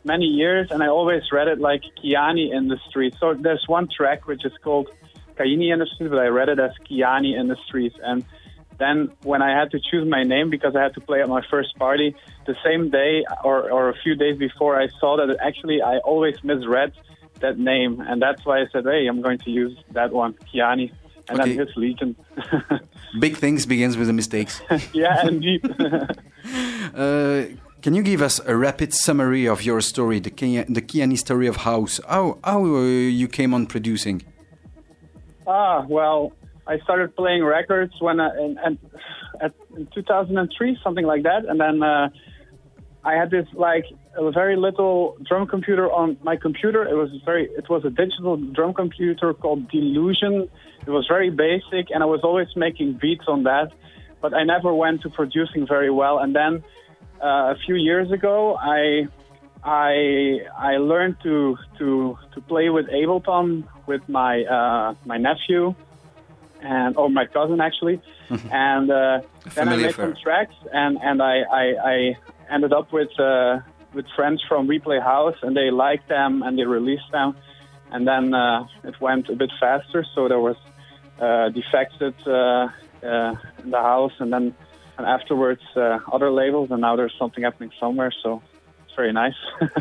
[0.04, 3.12] many years, and I always read it like Kiani Industries.
[3.20, 4.86] So there's one track which is called
[5.38, 7.94] Kaini Industries, but I read it as Kiani Industries.
[8.08, 8.18] And
[8.80, 11.42] then when I had to choose my name because I had to play at my
[11.48, 12.16] first party,
[12.46, 16.36] the same day or, or a few days before, I saw that actually I always
[16.42, 16.92] misread
[17.40, 20.92] that name, and that's why I said, "Hey, I'm going to use that one, Kiani."
[21.28, 21.56] And Okay.
[21.56, 22.16] then his Legion.
[23.20, 24.60] Big things begins with the mistakes.
[24.92, 25.62] yeah, indeed.
[26.94, 27.44] Uh,
[27.82, 31.46] can you give us a rapid summary of your story, the Kia, the Kiani story
[31.46, 32.00] of house?
[32.08, 32.80] How how uh,
[33.20, 34.22] you came on producing?
[35.46, 36.32] Ah, well,
[36.66, 38.78] I started playing records when in, in,
[39.40, 42.08] at, in 2003, something like that, and then uh,
[43.04, 43.86] I had this like
[44.16, 46.86] a very little drum computer on my computer.
[46.86, 50.48] It was very, it was a digital drum computer called Delusion.
[50.86, 53.72] It was very basic, and I was always making beats on that.
[54.20, 56.18] But I never went to producing very well.
[56.18, 56.62] And then
[57.22, 59.08] uh, a few years ago, I
[59.64, 65.74] I I learned to to to play with Ableton with my uh, my nephew
[66.62, 68.00] and or my cousin actually,
[68.50, 69.20] and uh,
[69.54, 72.16] then I made some tracks and and I I, I
[72.50, 73.60] ended up with uh,
[73.94, 77.36] with friends from Replay House and they liked them and they released them,
[77.92, 80.04] and then uh, it went a bit faster.
[80.14, 80.56] So there was
[81.20, 82.68] uh, defected uh,
[83.02, 84.54] uh, in the house and then
[84.98, 88.12] and afterwards uh, other labels and now there's something happening somewhere.
[88.22, 88.42] So
[88.84, 89.38] it's very nice.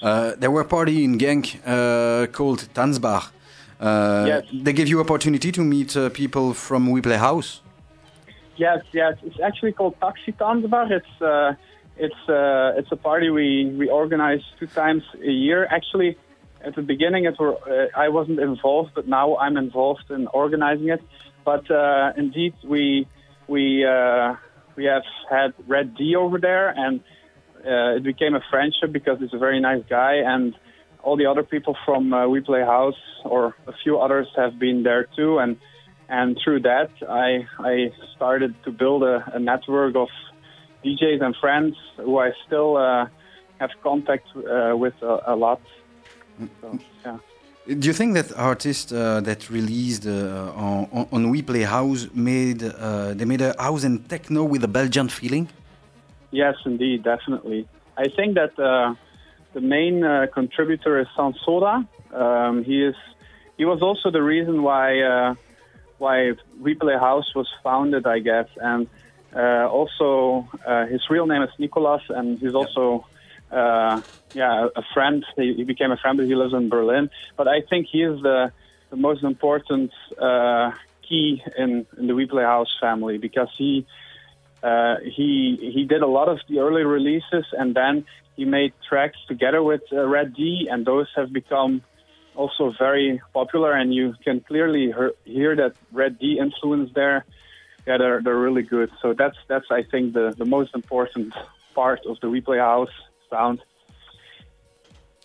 [0.00, 3.32] Uh, there were a party in Genk uh, called Tanzbach.
[3.80, 4.44] Uh, Yes.
[4.52, 7.60] They give you opportunity to meet uh, people from We Play House.
[8.56, 9.14] Yes, yes.
[9.22, 10.90] It's actually called Taxi Tanzbach.
[10.90, 11.54] It's uh,
[11.96, 15.66] it's uh, it's a party we we organize two times a year.
[15.70, 16.16] Actually,
[16.64, 20.88] at the beginning, it were uh, I wasn't involved, but now I'm involved in organizing
[20.88, 21.02] it.
[21.44, 23.06] But uh, indeed, we
[23.46, 24.34] we uh,
[24.74, 27.00] we have had Red D over there, and
[27.64, 30.54] uh, it became a friendship because he's a very nice guy, and
[31.02, 34.82] all the other people from uh, We Play House or a few others have been
[34.82, 35.56] there too, and
[36.08, 40.08] and through that I I started to build a, a network of
[40.84, 43.06] DJs and friends who I still uh,
[43.60, 45.60] have contact uh, with a, a lot.
[46.60, 47.18] So, yeah.
[47.66, 52.62] Do you think that artists uh, that released uh, on, on We Play House made
[52.62, 55.48] uh, they made a house and techno with a Belgian feeling?
[56.30, 57.68] Yes, indeed, definitely.
[57.96, 58.94] I think that uh,
[59.58, 61.86] the main uh, contributor is Sansoda.
[62.14, 62.94] Um, he is.
[63.56, 65.34] He was also the reason why uh,
[65.98, 68.86] why Replay House was founded, I guess, and
[69.34, 73.06] uh, also uh, his real name is Nicolas, and he's also.
[73.50, 74.02] Uh,
[74.34, 75.24] yeah, a friend.
[75.36, 77.08] He, he became a friend, but he lives in Berlin.
[77.38, 78.52] But I think he is the,
[78.90, 79.90] the most important
[80.20, 80.70] uh,
[81.08, 83.86] key in, in the Replay House family because he
[84.62, 88.04] uh, he he did a lot of the early releases, and then
[88.36, 91.82] he made tracks together with uh, Red D, and those have become
[92.34, 93.72] also very popular.
[93.72, 97.24] And you can clearly hear, hear that Red D influence there.
[97.86, 98.90] Yeah, they're they're really good.
[99.00, 101.34] So that's that's I think the the most important
[101.74, 102.94] part of the Replay House
[103.30, 103.60] sound.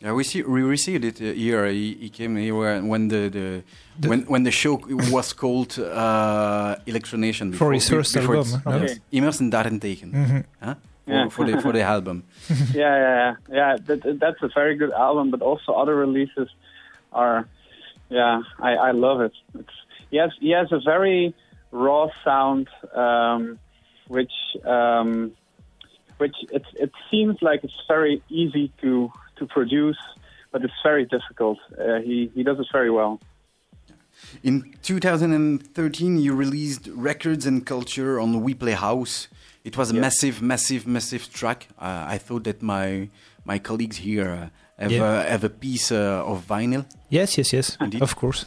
[0.04, 1.66] Yeah, we see we received it uh, here.
[1.68, 3.64] He, he came here when- when the, the,
[4.10, 4.80] when when the show
[5.12, 8.80] was called uh, Electronation For his first before album, it's- huh?
[8.82, 8.99] yes.
[9.12, 10.10] Immers en Daarentegen.
[10.12, 10.43] Mhm.
[10.62, 10.76] Huh?
[11.06, 11.30] For, Yeah.
[11.30, 12.24] for the for the album.
[12.49, 13.36] yeah, yeah, yeah.
[13.49, 16.47] yeah that, that's a very good album, but also other releases
[17.12, 17.45] are,
[18.10, 19.34] yeah, I, I love it.
[19.60, 19.74] It's,
[20.12, 21.34] he has he has a very
[21.72, 23.58] raw sound, um,
[24.08, 24.32] which
[24.66, 25.32] um,
[26.20, 29.97] which it it seems like it's very easy to to produce,
[30.51, 31.59] but it's very difficult.
[31.77, 33.19] Uh, he he does it very well.
[34.43, 39.27] In 2013, you released Records and Culture on We Play House.
[39.63, 41.67] It was a massive, massive, massive track.
[41.79, 43.09] Uh, I thought that my
[43.45, 44.49] my colleagues here uh,
[44.84, 45.03] have, Yeah.
[45.03, 46.86] uh, have a piece uh, of vinyl.
[47.09, 47.77] Yes, yes, yes.
[47.81, 48.01] Indeed.
[48.01, 48.45] Of course.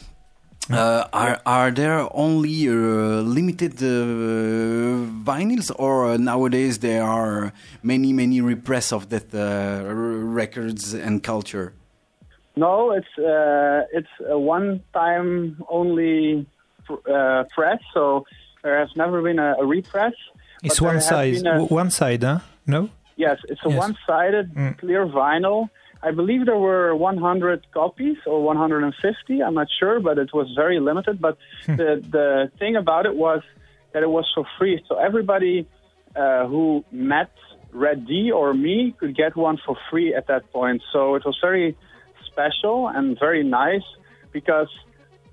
[0.69, 2.73] Uh, are are there only uh,
[3.37, 3.87] limited uh,
[5.23, 7.53] vinyls, or nowadays there are
[7.83, 9.39] many many repress of that uh,
[9.87, 9.93] r-
[10.41, 11.71] records and culture?
[12.57, 16.45] No, it's uh, it's a one-time only
[16.89, 18.25] uh, press, so
[18.63, 20.13] there has never been a, a repress.
[20.63, 21.43] It's one has side.
[21.43, 22.39] been One side, huh?
[22.65, 22.89] No?
[23.15, 23.77] Yes, it's a Yes.
[23.77, 24.77] one-sided Mm.
[24.79, 25.69] clear vinyl.
[26.07, 29.43] I believe there were 100 copies or 150.
[29.43, 31.19] I'm not sure, but it was very limited.
[31.27, 33.41] But the the thing about it was
[33.91, 35.67] that it was for free, so everybody
[36.15, 37.31] uh, who met
[37.71, 40.81] Red D or me could get one for free at that point.
[40.93, 41.75] So it was very
[42.29, 43.87] special and very nice
[44.31, 44.69] because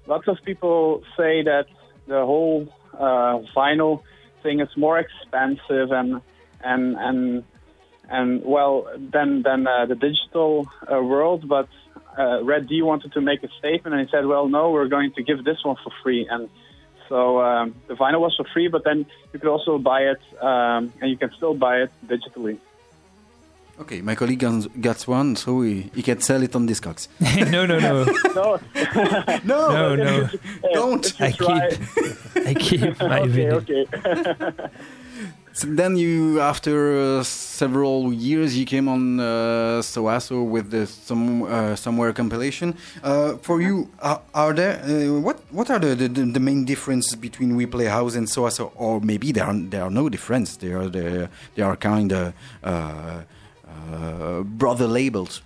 [0.06, 1.66] lots of people say that
[2.06, 2.68] the whole
[3.06, 4.02] uh, vinyl
[4.42, 6.20] thing is more expensive and
[6.62, 7.44] and and
[8.09, 11.48] and well then than uh, the digital uh, world.
[11.48, 11.68] But
[12.18, 15.12] uh, Red D wanted to make a statement, and he said, "Well, no, we're going
[15.12, 16.48] to give this one for free." And
[17.09, 20.93] so um, the vinyl was for free, but then you could also buy it, um,
[21.01, 22.59] and you can still buy it digitally.
[23.81, 27.09] Okay, my colleague gons- got one, so he, he can sell it on Discogs.
[27.51, 28.05] no, no, no.
[28.35, 28.60] no,
[29.44, 30.28] no, No, no.
[30.72, 31.20] don't.
[31.20, 33.56] I keep, I keep my okay, video.
[33.56, 33.85] okay.
[35.56, 41.44] So then you, after uh, several years, you came on uh, Soaso with the some
[41.44, 42.74] uh, somewhere compilation.
[43.05, 47.14] Uh, for you, are, are there uh, what what are the, the, the main differences
[47.14, 50.56] between We Play House and Soaso, or maybe there are there are no difference.
[50.56, 53.22] They are the, they are kind of uh,
[53.93, 55.40] uh, brother labels.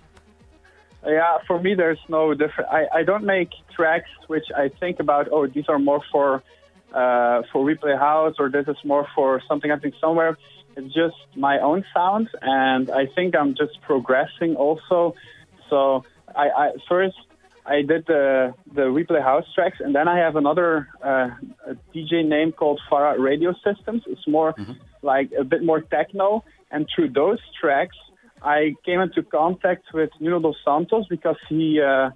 [1.05, 2.71] Yeah, for me, there's no different.
[2.71, 5.27] I, I don't make tracks which I think about.
[5.31, 6.41] Oh, these are more for
[6.93, 10.37] uh, for replay house, or this is more for something happening somewhere.
[10.75, 15.15] It's just my own sound, and I think I'm just progressing also.
[15.69, 16.03] So
[16.35, 17.17] I, I first
[17.65, 21.29] I did the the replay house tracks, and then I have another uh,
[21.67, 24.03] a DJ name called Farah Radio Systems.
[24.07, 24.55] It's more
[25.01, 27.97] like a bit more techno, and through those tracks,
[28.41, 32.11] I came into contact with Nuno dos Santos because he uh,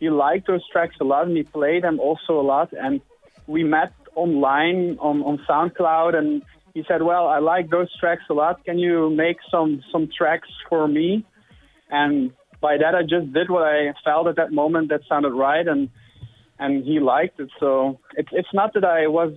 [0.00, 3.00] he liked those tracks a lot, and he played them also a lot, and
[3.46, 6.42] we met online on, on SoundCloud, and
[6.74, 8.64] he said, "Well, I like those tracks a lot.
[8.64, 11.24] Can you make some some tracks for me?"
[11.90, 15.66] And by that, I just did what I felt at that moment that sounded right,
[15.66, 15.88] and
[16.58, 17.50] and he liked it.
[17.60, 19.32] So it's it's not that I was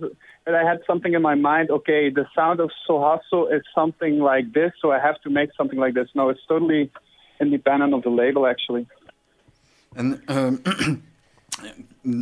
[0.46, 1.70] that I had something in my mind.
[1.70, 5.78] Okay, the sound of Sohaso is something like this, so I have to make something
[5.78, 6.08] like this.
[6.14, 6.90] No, it's totally
[7.40, 8.86] independent of the label, actually.
[9.96, 10.62] And um,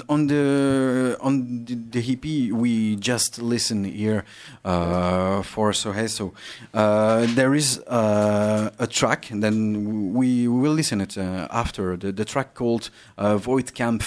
[0.08, 4.24] on the on the, the EP we just listened here
[4.64, 6.32] uh, for Soheso,
[6.74, 12.12] uh, there is uh, a track, and then we will listen it uh, after the,
[12.12, 14.02] the track called uh, Void Camp.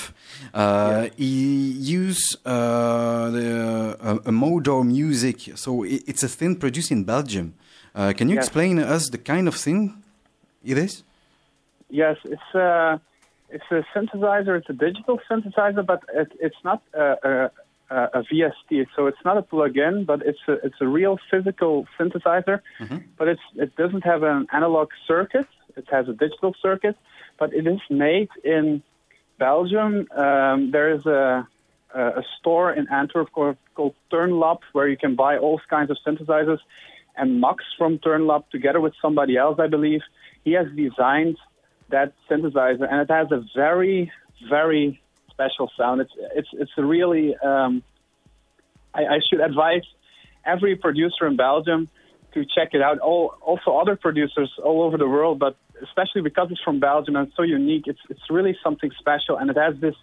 [0.54, 6.92] Uh, He use uh, the uh, a Modor music, so it, it's a thing produced
[6.92, 7.54] in Belgium.
[7.96, 10.04] Uh, can you explain us the kind of thing
[10.64, 11.04] it is?
[11.90, 13.00] Yes, it's a
[13.52, 14.58] it's a synthesizer.
[14.58, 17.52] It's a digital synthesizer, but it, it's not a,
[17.90, 18.88] a, a VST.
[18.96, 22.62] So it's not a plug-in, but it's a it's a real physical synthesizer.
[23.18, 25.48] But it's it doesn't have an analog circuit.
[25.76, 26.98] It has a digital circuit,
[27.38, 28.84] but it is made in
[29.38, 30.08] Belgium.
[30.12, 31.48] Um, there is a
[31.94, 35.98] a a store in Antwerp called, called Turnlab where you can buy all kinds of
[36.06, 36.60] synthesizers.
[37.18, 40.02] And Max from Turnlab, together with somebody else, I believe,
[40.46, 41.38] he has designed
[41.92, 44.12] that synthesizer, and it has a very,
[44.50, 46.02] very special sound.
[46.02, 47.36] It's it's it's really.
[47.38, 47.84] Um,
[48.94, 49.84] I, I should advise
[50.46, 51.88] every producer in Belgium
[52.34, 53.00] to check it out.
[53.00, 57.28] All also other producers all over the world, but especially because it's from Belgium and
[57.28, 59.96] it's so unique, it's it's really something special, and it has this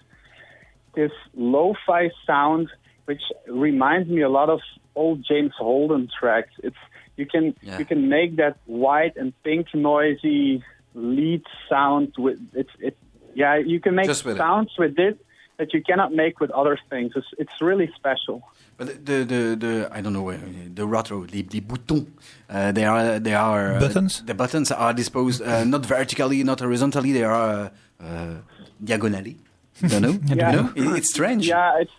[0.95, 2.69] this lo-fi sound
[3.05, 4.61] which reminds me a lot of
[4.95, 6.51] old James Holden tracks.
[6.63, 6.77] It's
[7.17, 7.79] you can Yeah.
[7.79, 10.63] you can make that white and pink noisy
[10.99, 12.97] lead sound with it's it
[13.35, 14.39] yeah you can make Just with it.
[14.39, 15.17] sounds with it
[15.59, 17.13] that you cannot make with other things.
[17.17, 18.43] It's it's really special.
[18.77, 20.37] But the the the I don't know uh,
[20.75, 22.07] the retro the, the boutons
[22.49, 24.23] uh, they are they are uh, Buttons?
[24.25, 27.71] the buttons are disposed uh, not vertically not horizontally they are
[28.01, 28.35] uh, uh,
[28.83, 29.37] diagonally.
[29.81, 30.19] Don't know.
[30.37, 30.51] Yeah.
[30.51, 30.73] You know?
[30.77, 31.47] It- it's strange.
[31.49, 31.93] Yeah, it's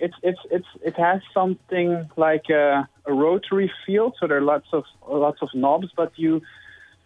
[0.00, 4.68] it's it's it's it has something like a, a rotary feel, so there are lots
[4.72, 6.40] of lots of knobs, but you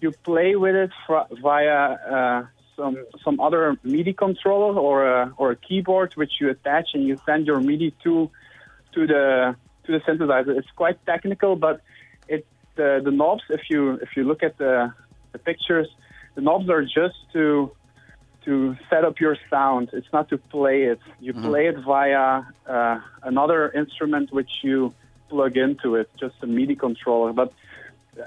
[0.03, 1.79] you play with it fr- via
[2.17, 2.47] uh,
[2.77, 7.19] some some other MIDI controller or a, or a keyboard, which you attach and you
[7.27, 8.31] send your MIDI to
[8.95, 10.57] to the to the synthesizer.
[10.59, 11.81] It's quite technical, but
[12.29, 12.47] it
[12.77, 13.43] the the knobs.
[13.49, 14.93] If you if you look at the
[15.33, 15.89] the pictures,
[16.35, 17.73] the knobs are just to
[18.45, 19.91] to set up your sound.
[19.93, 21.01] It's not to play it.
[21.21, 24.93] You play it via uh, another instrument which you
[25.29, 27.33] plug into it, just a MIDI controller.
[27.33, 27.53] But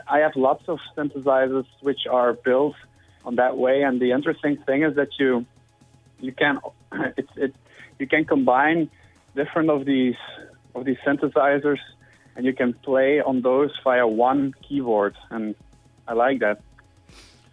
[0.09, 2.75] I have lots of synthesizers which are built
[3.23, 3.81] on that way.
[3.83, 5.45] And the interesting thing is that you
[6.19, 6.59] you can
[7.17, 7.55] it
[7.99, 8.89] you can combine
[9.35, 10.15] different of these
[10.73, 11.79] of these synthesizers,
[12.35, 15.15] and you can play on those via one keyboard.
[15.29, 15.55] And
[16.07, 16.61] I like that.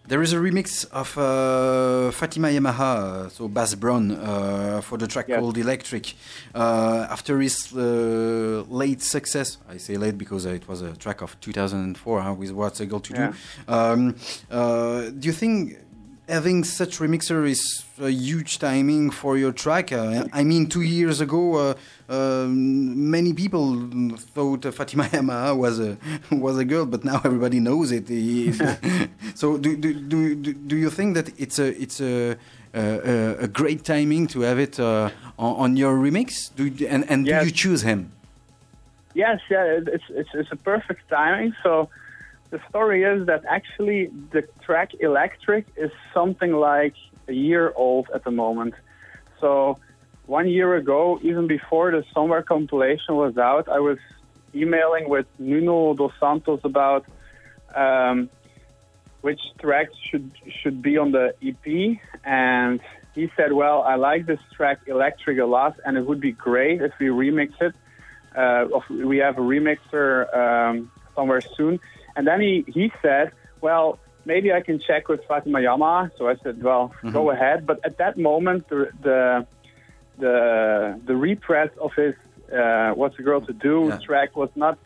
[0.09, 5.07] There is a remix of uh, Fatima Yamaha, uh, so Bass Brown, uh, for the
[5.07, 5.39] track Yes.
[5.39, 6.15] called Electric.
[6.55, 11.39] Uh, after his uh, late success, I say late because it was a track of
[11.41, 13.33] 2004 huh, with What's a Girl to Yeah.
[13.69, 13.73] Do.
[13.73, 14.17] Um,
[14.51, 15.79] uh, do you think
[16.29, 19.93] having such remixer is a huge timing for your track?
[19.93, 21.75] Uh, I mean, two years ago, uh,
[22.09, 23.77] um, many people
[24.17, 25.97] thought Fatima Yamaha was a
[26.31, 28.07] was a girl, but now everybody knows it.
[29.35, 32.37] so, do, do, do, do you think that it's a it's a
[32.75, 36.51] a, a great timing to have it uh, on, on your remix?
[36.55, 37.43] Do you- and and Yes.
[37.43, 38.13] do you choose him?
[39.15, 41.55] Yes, yeah, it's, it's, it's a perfect timing.
[41.63, 41.91] So
[42.53, 46.95] the story is that actually the track Electric is something like
[47.27, 48.75] a year old at the moment.
[49.41, 49.79] So
[50.27, 53.99] one year ago, even before the Somewhere compilation was out, I was
[54.55, 57.07] emailing with Nuno dos Santos about
[57.75, 58.29] um,
[59.23, 60.31] which tracks should
[60.61, 62.81] should be on the EP, and
[63.15, 66.83] he said, "Well, I like this track Electric a lot, and it would be great
[66.83, 67.75] if we remix it.
[68.37, 71.81] Uh, we have a remixer um, somewhere soon."
[72.17, 76.11] And then he he said, "Well, maybe I can check with Fatima Yama.
[76.19, 77.67] So I said, well, go ahead.
[77.67, 79.47] But at that moment, the the
[80.19, 82.15] the, the repress of his
[82.53, 83.99] uh, "What's a Girl to Do" Yeah.
[84.07, 84.79] track was not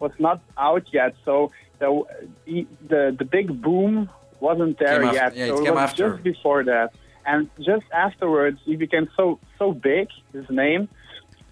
[0.00, 1.14] was not out yet.
[1.24, 2.04] So the
[2.46, 4.08] the the big boom
[4.40, 5.36] wasn't there Came yet.
[5.36, 6.10] yeah, it so came was after.
[6.10, 6.92] just before that,
[7.26, 10.08] and just afterwards, he became so so big.
[10.32, 10.88] His name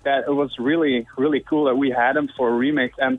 [0.04, 3.18] that it was really really cool that we had him for a remix and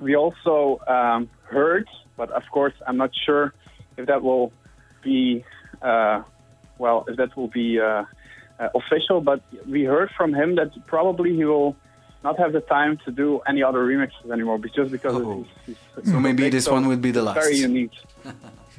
[0.00, 1.86] we also um, heard,
[2.16, 3.54] but of course, I'm not sure
[3.96, 4.52] if that will
[5.02, 5.44] be,
[5.82, 6.22] uh,
[6.78, 8.04] well, if that will be uh,
[8.58, 9.20] uh, official.
[9.20, 11.76] But we heard from him that probably he will
[12.22, 15.46] not have the time to do any other remixes anymore, just because Oh.
[15.66, 17.68] So so maybe this so one will be the it's Very last.
[17.70, 17.92] unique.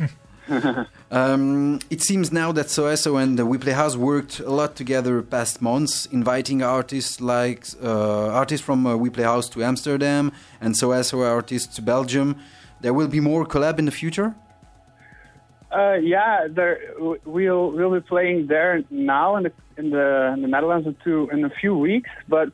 [1.12, 5.62] Um, it seems now that Soeso and We Play House worked a lot together past
[5.62, 10.32] months, inviting artists like uh, artists from uh, We Play House to Amsterdam
[10.62, 12.38] and Soeso artists to Belgium.
[12.80, 14.34] There will be more collab in the future.
[15.70, 20.48] Uh, yeah, there we'll we'll be playing there now in the in the, in the
[20.48, 22.10] Netherlands in two in a few weeks.
[22.28, 22.50] But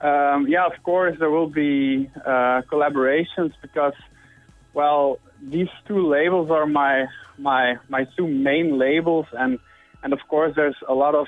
[0.00, 3.94] um, yeah, of course there will be uh, collaborations because
[4.74, 7.06] well these two labels are my
[7.38, 9.58] my my two main labels and
[10.02, 11.26] and of course there's a lot of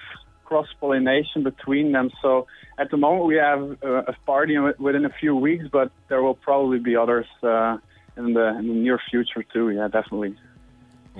[0.50, 2.10] cross pollination between them.
[2.20, 2.46] So
[2.76, 6.80] at the moment we have a party within a few weeks, but there will probably
[6.80, 7.76] be others uh,
[8.16, 9.70] in the in the near future too.
[9.70, 10.36] Yeah, definitely.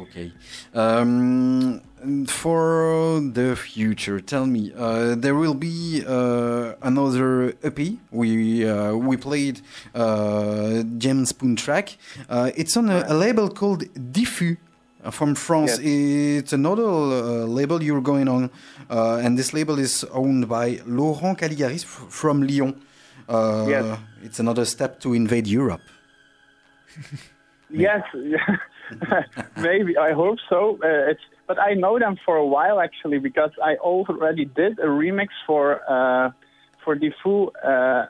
[0.03, 0.33] Okay.
[0.75, 1.81] Um,
[2.27, 7.79] for the future, tell me, uh, there will be uh, another EP.
[8.11, 9.61] We uh, we played
[9.95, 11.99] uh, Gem Spoon track.
[12.29, 13.83] Uh, it's on a, a label called
[14.13, 14.57] Diffus.
[15.05, 16.41] uh, From France, Yes.
[16.43, 18.51] it's another uh, label you're going on,
[18.91, 22.75] uh, and this label is owned by Laurent Caligaris from Lyon.
[23.29, 23.99] Uh, Yes.
[24.23, 25.83] It's another step to invade Europe.
[27.73, 28.03] Yes,
[29.57, 30.79] maybe I hope so.
[30.83, 34.87] Uh, it's but I know them for a while actually because I already did a
[34.87, 36.31] remix for uh,
[36.85, 38.07] for Defu uh,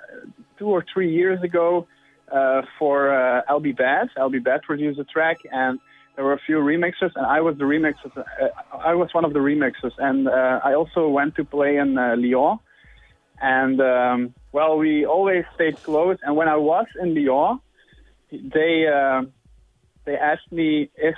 [0.59, 1.87] two or three years ago
[2.31, 4.09] uh, for uh, Be Bad.
[4.31, 5.79] Be Bad produced a track and
[6.17, 8.17] there were a few remixers and I was the remixers.
[8.17, 11.97] Uh, I was one of the remixers and uh, I also went to play in
[11.97, 12.59] uh, Lyon.
[13.41, 16.19] And um, well, we always stayed close.
[16.23, 17.61] And when I was in Lyon,
[18.31, 19.23] they uh,
[20.05, 21.17] they asked me if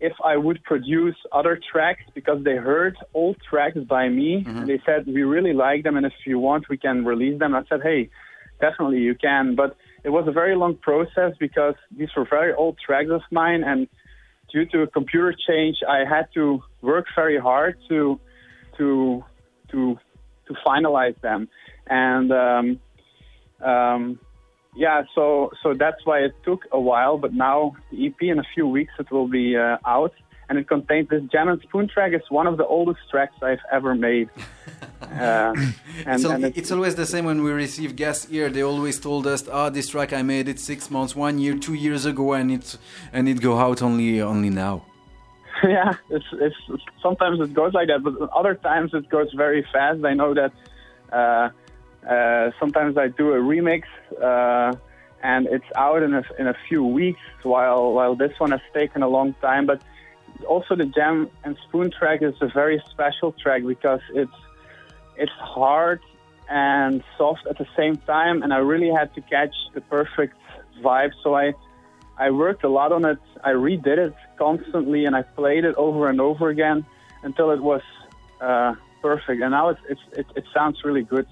[0.00, 4.42] if I would produce other tracks because they heard old tracks by me.
[4.60, 7.54] And they said we really like them, and if you want, we can release them.
[7.54, 8.10] I said, hey,
[8.60, 9.54] definitely you can.
[9.54, 13.62] But it was a very long process because these were very old tracks of mine,
[13.62, 13.86] and
[14.52, 18.18] due to a computer change, I had to work very hard to
[18.78, 19.24] to
[19.70, 19.98] to
[20.48, 21.48] to finalize them.
[21.86, 22.80] And um,
[23.64, 24.18] um,
[24.74, 27.18] yeah, so so that's why it took a while.
[27.18, 30.14] But now the EP in a few weeks it will be uh, out,
[30.48, 32.12] and it contains this Jam and Spoon track.
[32.12, 34.28] It's one of the oldest tracks I've ever made.
[35.02, 35.74] Uh, and,
[36.06, 38.48] it's, al- and it's always the same when we receive guests here.
[38.48, 41.74] They always told us, "Ah, this track I made it six months, one year, two
[41.74, 42.78] years ago, and it
[43.12, 44.86] and it go out only only now."
[45.64, 46.56] yeah, it's, it's
[47.02, 50.04] sometimes it goes like that, but other times it goes very fast.
[50.04, 50.52] I know that
[51.12, 51.50] uh,
[52.08, 53.84] uh, sometimes I do a remix
[54.20, 54.76] uh,
[55.22, 59.02] and it's out in a, in a few weeks, while while this one has taken
[59.02, 59.66] a long time.
[59.66, 59.82] But
[60.46, 64.32] also the Jam and Spoon track is a very special track because it's
[65.16, 66.00] it's hard
[66.50, 70.36] and soft at the same time, and I really had to catch the perfect
[70.82, 71.12] vibe.
[71.22, 71.54] So I
[72.18, 73.18] I worked a lot on it.
[73.44, 76.84] I redid it constantly, and I played it over and over again
[77.22, 77.82] until it was
[78.40, 79.40] uh, perfect.
[79.42, 81.26] And now it's, it's, it, it sounds really good.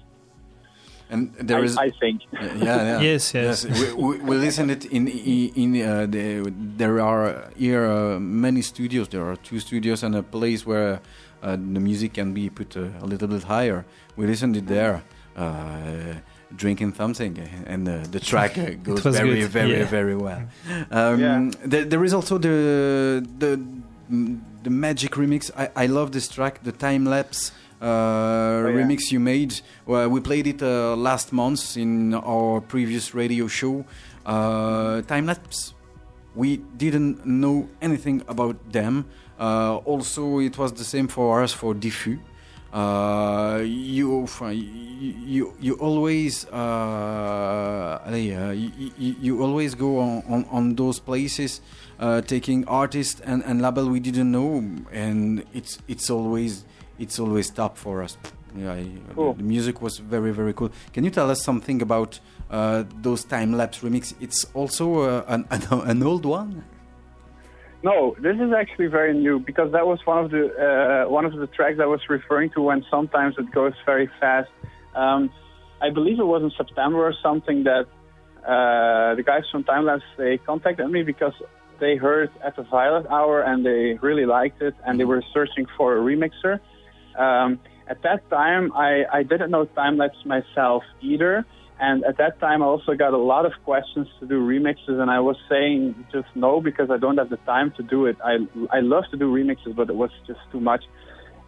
[1.11, 2.21] And there I, is, I think.
[2.31, 2.99] yeah, yeah.
[3.11, 3.65] Yes, yes.
[3.65, 8.61] we, we, we listen it in in, in uh, the, there are here uh, many
[8.61, 9.09] studios.
[9.09, 11.01] There are two studios and a place where
[11.43, 13.85] uh, the music can be put uh, a little bit higher.
[14.15, 15.03] We listened it there.
[15.35, 16.15] Uh,
[16.55, 19.85] drinking something and uh, the track uh, goes very good, very yeah.
[19.85, 20.41] very well
[20.91, 21.49] um, Yeah.
[21.63, 23.57] there, there is also the the
[24.63, 28.71] the magic remix i, I love this track the time lapse uh, yeah.
[28.71, 29.59] remix you made.
[29.85, 33.85] Well, we played it uh, last month in our previous radio show.
[34.25, 35.73] Uh, time lapse.
[36.35, 39.05] We didn't know anything about them.
[39.39, 42.19] Uh, also it was the same for us for diffus
[42.73, 50.99] uh, you, you you always uh, you, you, you always go on, on, on those
[50.99, 51.59] places
[51.99, 54.63] uh, taking artists and, and label we didn't know.
[54.91, 56.63] And it's it's always
[57.03, 58.13] it's always top for us
[58.55, 59.33] yeah, I- Cool.
[59.41, 62.11] the music was very very cool can you tell us something about
[62.49, 65.61] uh, those time lapse remix it's also uh, an, an,
[65.93, 66.51] an old one
[67.83, 71.33] No, this is actually very new because that was one of the uh, one of
[71.43, 74.51] the tracks I was referring to when sometimes it goes very fast.
[75.03, 75.21] Um,
[75.81, 77.85] I believe it was in September or something that
[78.53, 81.33] uh, the guys from Timelapse they contacted me because
[81.79, 85.65] they heard at the Violet Hour and they really liked it and they were searching
[85.77, 86.53] for a remixer.
[87.17, 91.45] Um, at that time, I, I didn't know Timelapse myself either.
[91.79, 95.09] And at that time, I also got a lot of questions to do remixes, and
[95.09, 98.17] I was saying just no because I don't have the time to do it.
[98.23, 98.37] I,
[98.69, 100.83] I love to do remixes, but it was just too much.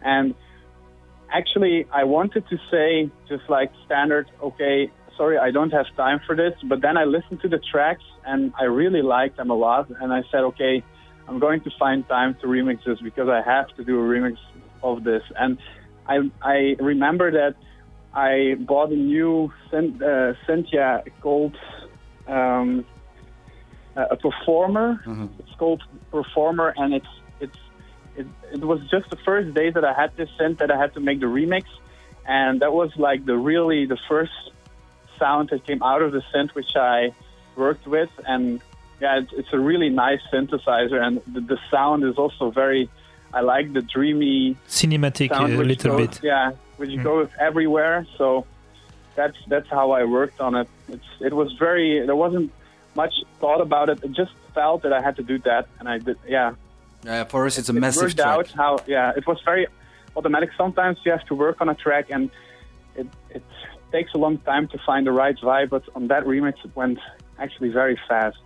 [0.02, 0.34] And
[1.32, 6.34] actually, I wanted to say just like standard, okay, sorry, I don't have time for
[6.34, 6.54] this.
[6.64, 9.88] But then I listened to the tracks, and I really liked them a lot.
[10.00, 10.82] And I said, okay,
[11.28, 14.36] I'm going to find time to remix this because I have to do a remix
[14.84, 15.22] of this.
[15.36, 15.58] And
[16.06, 17.56] I, I remember that
[18.14, 21.56] I bought a new uh, Cynthia called
[22.28, 22.84] um,
[23.96, 25.00] a performer.
[25.40, 27.58] It's called performer, and it's it's
[28.16, 30.94] it, it was just the first day that I had this synth that I had
[30.94, 31.64] to make the remix,
[32.26, 34.32] and that was like the really the first
[35.18, 37.12] sound that came out of the synth which I
[37.56, 38.60] worked with, and
[39.00, 42.88] yeah, it's, it's a really nice synthesizer, and the, the sound is also very.
[43.38, 46.20] I like the dreamy Cinematic a sound which little goes- bit.
[46.30, 48.06] Yeah, which goes everywhere.
[48.18, 48.46] So
[49.18, 50.68] that's that's how I worked on it.
[50.94, 52.48] It's it was very there wasn't
[53.02, 53.98] much thought about it.
[54.06, 56.16] It just felt that I had to do that, and I did.
[56.36, 56.54] Yeah,
[57.06, 58.26] Uh, for us, it's a it massive worked track.
[58.38, 59.64] out how yeah it was very
[60.16, 60.50] automatic.
[60.56, 62.30] Sometimes you have to work on a track, and
[63.00, 63.42] it it
[63.92, 65.70] takes a long time to find the right vibe.
[65.76, 66.98] But on that remix, it went
[67.44, 68.38] actually very fast.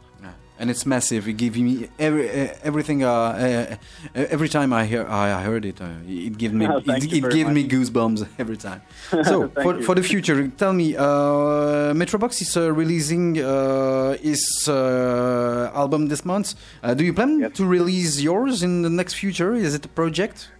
[0.58, 1.28] And it's massive.
[1.28, 3.04] It gave me every uh, everything.
[3.04, 3.76] Uh, uh,
[4.14, 7.66] every time I hear I heard it, uh, it gave me Oh, it, it me
[7.68, 8.82] goosebumps every time.
[9.24, 9.82] So for you.
[9.82, 16.24] for the future, tell me, uh, Metrobox is uh, releasing uh, his uh, album this
[16.24, 16.54] month.
[16.82, 19.54] Uh, do you plan to release yours in the next future?
[19.54, 20.50] Is it a project?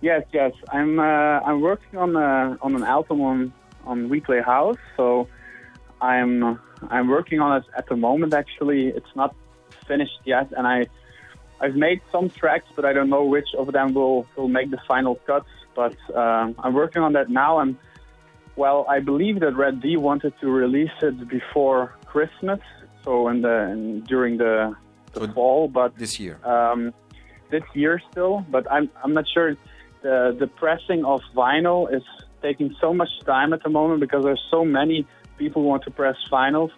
[0.00, 0.52] Yes, yes.
[0.70, 3.52] I'm uh, I'm working on on an album on
[3.84, 4.78] on Weekly House.
[4.96, 5.28] So
[6.00, 6.58] I'm
[6.90, 8.34] I'm working on it at the moment.
[8.34, 9.34] Actually, it's not
[9.86, 10.86] finished yet, and I
[11.60, 14.80] I've made some tracks, but I don't know which of them will will make the
[14.88, 15.48] final cuts.
[15.74, 17.76] But um, I'm working on that now, and
[18.56, 22.60] well, I believe that Red D wanted to release it before Christmas,
[23.04, 24.74] so in the in, during the,
[25.12, 26.38] the fall, but this year.
[26.44, 26.92] um,
[27.50, 29.56] this year still, but I'm I'm not sure.
[30.02, 32.02] The the pressing of vinyl is
[32.42, 35.06] taking so much time at the moment because there's so many
[35.38, 36.70] people want to press vinyls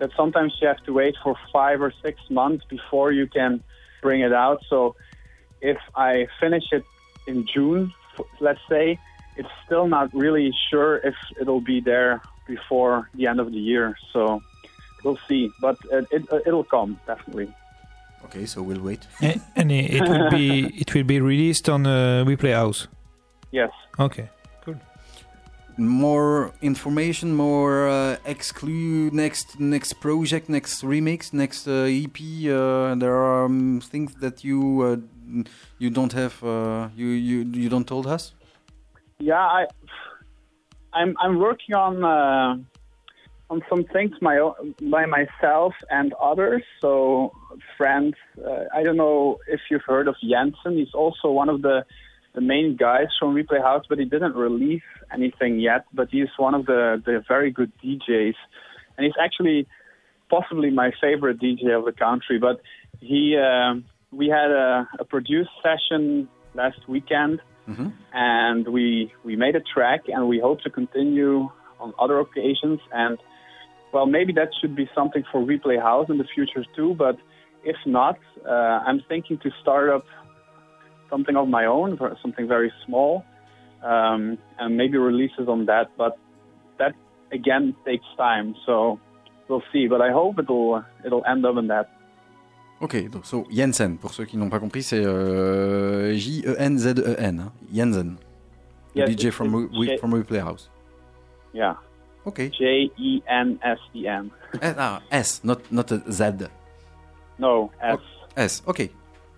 [0.00, 3.62] that sometimes you have to wait for five or six months before you can
[4.02, 4.60] bring it out.
[4.68, 4.96] So
[5.60, 6.84] if I finish it
[7.26, 7.92] in June,
[8.40, 8.98] let's say,
[9.36, 13.96] it's still not really sure if it'll be there before the end of the year.
[14.12, 14.42] So
[15.04, 17.54] we'll see, but it, it it'll come definitely.
[18.24, 19.06] Okay, so we'll wait.
[19.20, 22.88] And it, it will be it will be released on uh, We Play House.
[23.52, 23.70] Yes.
[23.98, 24.28] Okay.
[25.78, 32.18] More information, more uh, exclude next next project, next remix, next uh, EP.
[32.18, 35.44] Uh, there are um, things that you uh,
[35.78, 36.42] you don't have.
[36.42, 38.34] Uh, you you you don't told us.
[39.20, 39.66] Yeah, I,
[40.92, 42.56] I'm I'm working on uh,
[43.48, 44.36] on some things my
[44.82, 46.64] by myself and others.
[46.80, 47.32] So
[47.76, 48.14] friends,
[48.74, 50.76] I don't know if you've heard of Jensen.
[50.76, 51.84] He's also one of the
[52.34, 55.84] the main guys from Replay House, but he didn't release anything yet.
[55.92, 58.34] But he's one of the the very good DJs,
[58.96, 59.66] and he's actually
[60.30, 62.38] possibly my favorite DJ of the country.
[62.38, 62.60] But
[63.00, 67.40] he um we had a, a produced session last weekend
[68.14, 71.48] and we we made a track and we hope to continue
[71.80, 73.18] on other occasions and
[73.92, 77.16] well maybe that should be something for replay house in the future too but
[77.64, 80.06] if not uh, i'm thinking to start up
[81.10, 83.24] something of my own something very small
[83.82, 86.16] um, and maybe releases on that but
[86.78, 86.94] that
[87.32, 88.98] again takes time so
[89.48, 91.88] we'll see but i hope it'll it'll end up in that
[92.80, 97.40] Ok, donc so Jensen, pour ceux qui n'ont pas compris, c'est euh, J-E-N-Z-E-N.
[97.40, 98.14] hein, Jensen.
[98.94, 100.70] The Yes, DJ from, J- from Replay House.
[101.52, 101.74] yeah
[102.24, 104.30] okay j e n s e n
[104.62, 106.46] Eh, ah, S, not, not a Z.
[107.40, 107.98] no s
[108.36, 108.90] S, ok.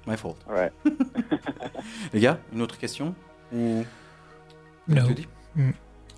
[0.07, 0.37] My fault.
[0.47, 0.73] all right
[2.13, 3.15] Les gars, une autre question
[3.55, 3.85] Ou...
[4.87, 5.07] No.
[5.15, 5.25] Tu
[5.57, 5.75] Mm.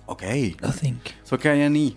[0.07, 0.21] Ok.
[0.61, 0.99] Nothing.
[1.23, 1.95] So Kayani,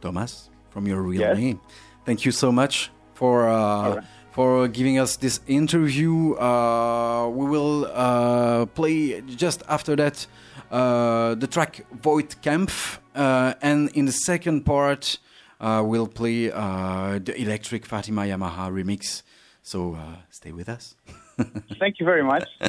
[0.00, 1.36] Thomas, from your real Yes.
[1.38, 1.60] name,
[2.04, 4.02] thank you so much for uh,
[4.32, 6.34] for giving us this interview.
[6.34, 10.26] Uh, we will uh, play just after that
[10.72, 12.70] uh, the track Void Camp,
[13.14, 15.18] uh, and in the second part,
[15.60, 19.22] uh, we'll play uh, the Electric Fatima Yamaha remix.
[19.62, 20.96] So uh, stay with us.
[21.78, 22.44] Thank you very much.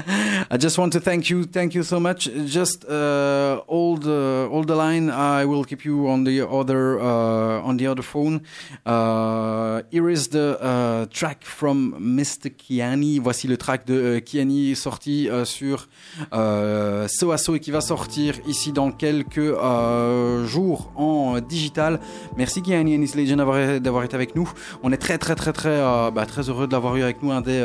[0.51, 2.29] I just want to thank you, thank you so much.
[2.45, 5.09] Just uh, hold uh, the line.
[5.09, 8.41] I will keep you on the other uh, on the other phone.
[8.85, 12.49] Uh, here is the uh, track from Mr.
[12.49, 13.19] Kiani.
[13.19, 15.87] Voici le track de euh, Kiani sorti euh, sur
[16.33, 22.01] euh, Soaso et qui va sortir ici dans quelques euh, jours en digital.
[22.35, 23.37] Merci Kiani Anis Legend
[23.81, 24.51] d'avoir été avec nous.
[24.83, 25.79] On est très très très très
[26.11, 27.63] bah, très heureux de l'avoir eu avec nous, un des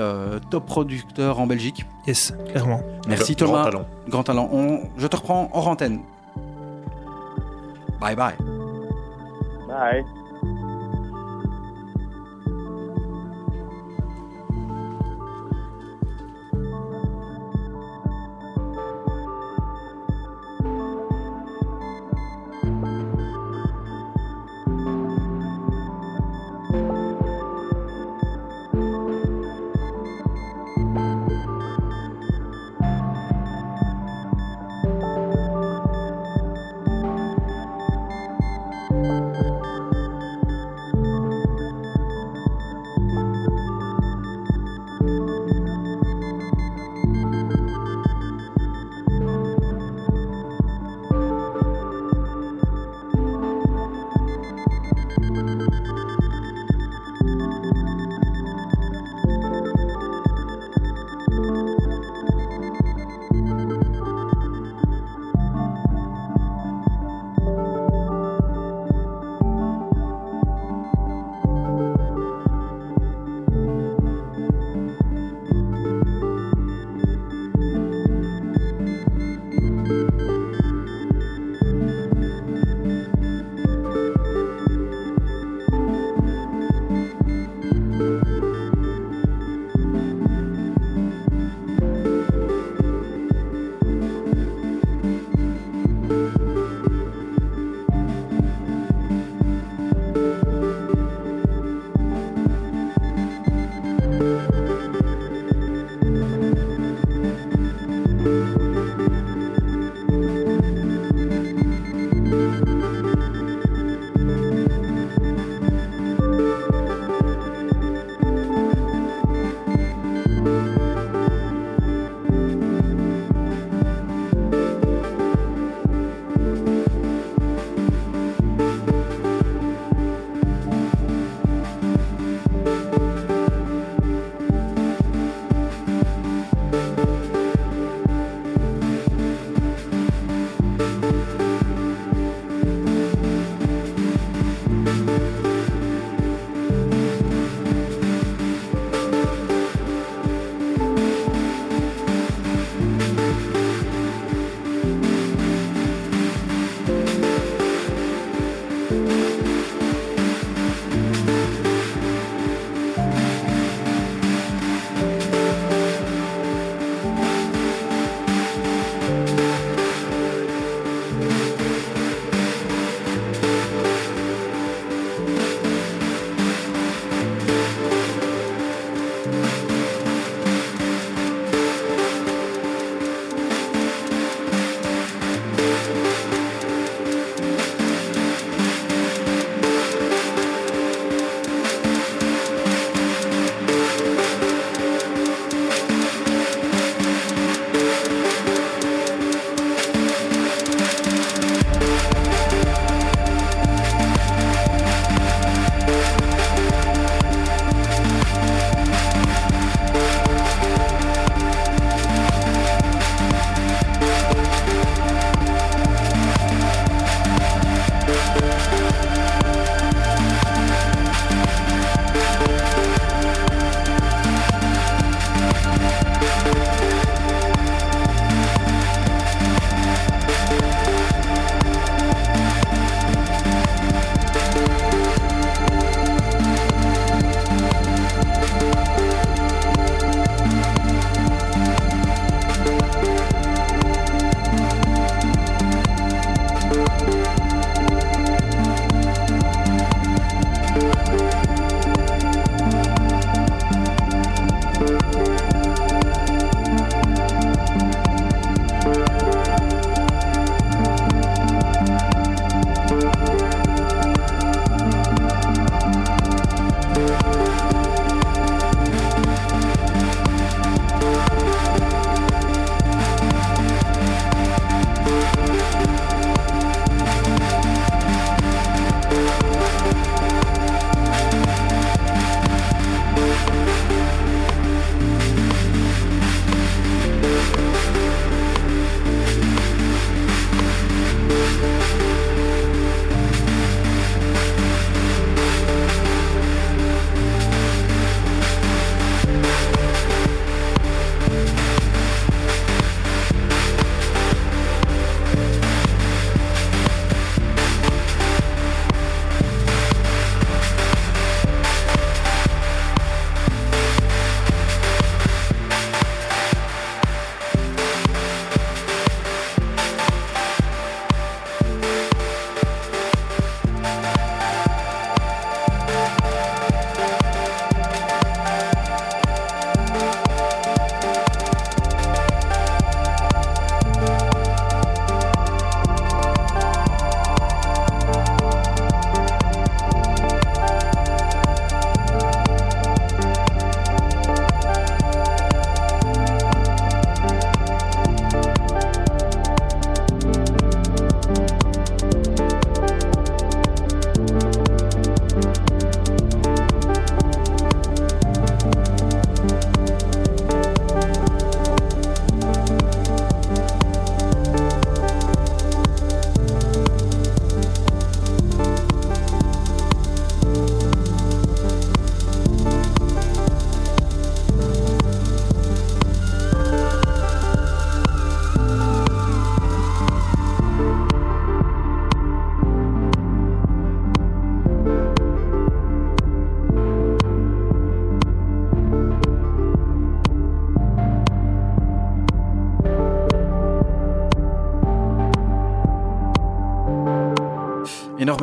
[0.51, 0.67] top
[0.99, 1.87] producteurs en Belgique.
[2.07, 2.81] Yes, clairement.
[3.09, 3.65] Merci Grand Thomas.
[3.65, 3.87] talent.
[4.09, 4.49] Grand talent.
[4.53, 6.01] On- je te reprends hors antenne.
[8.01, 8.35] Bye bye.
[9.69, 10.05] Bye.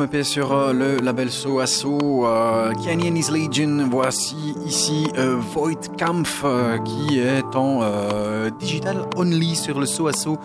[0.06, 3.88] Paix sur euh, le label So Asso, euh, Canyon is Legion.
[3.90, 10.06] Voici ici euh, Void Kampf euh, qui est en euh, digital only sur le So
[10.06, 10.38] Asso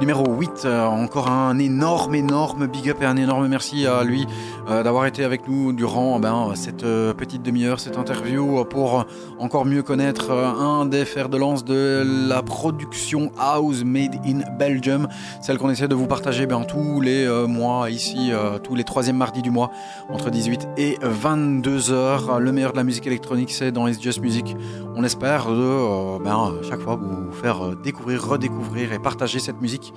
[0.00, 0.62] numéro 8.
[0.64, 4.26] Euh, encore un énorme, énorme big up et un énorme merci à lui
[4.68, 9.04] euh, d'avoir été avec nous durant ben, cette euh, petite demi-heure, cette interview, euh, pour
[9.40, 14.40] encore mieux connaître euh, un des fers de lance de la production House Made in
[14.58, 15.08] Belgium,
[15.40, 18.84] celle qu'on essaie de vous partager ben, tous les euh, mois ici, euh, tous les
[18.84, 19.70] troisièmes mardis du mois,
[20.10, 22.38] entre 18 et 22 heures.
[22.38, 24.54] Le meilleur de la musique électronique, c'est dans It's Just Music.
[24.94, 29.94] On espère de ben, chaque fois vous faire découvrir, redécouvrir et partager cette musique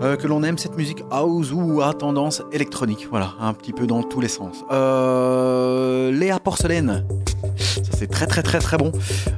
[0.00, 3.08] que l'on aime, cette musique house ou à tendance électronique.
[3.10, 4.64] Voilà, un petit peu dans tous les sens.
[4.70, 7.04] Léa Porcelaine.
[8.00, 8.92] C'est très très très très bon.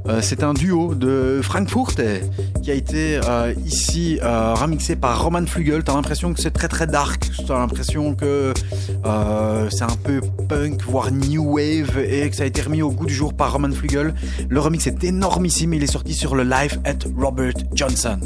[0.07, 2.21] Euh, c'est un duo de Frankfurt eh,
[2.63, 5.83] qui a été euh, ici euh, remixé par Roman Flügel.
[5.83, 7.29] T'as l'impression que c'est très très dark.
[7.45, 12.63] T'as l'impression que c'est un peu punk voire new wave et que ça a été
[12.63, 14.15] remis au goût du jour par Roman Flügel.
[14.49, 15.75] Le remix est énormissime.
[15.75, 18.21] Il est sorti sur le live at Robert Johnson.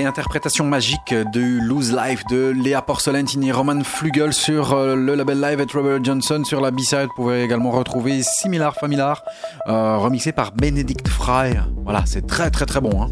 [0.00, 5.60] Réinterprétation magique du Lose Life de Léa Porcelentini, Roman Flugel sur euh, le label live
[5.60, 7.08] et Robert Johnson sur la B-side.
[7.08, 9.22] Vous pouvez également retrouver Similar Familiar,
[9.68, 11.58] euh, remixé par Benedict Fry.
[11.84, 13.02] Voilà, c'est très très très bon.
[13.02, 13.08] Hein.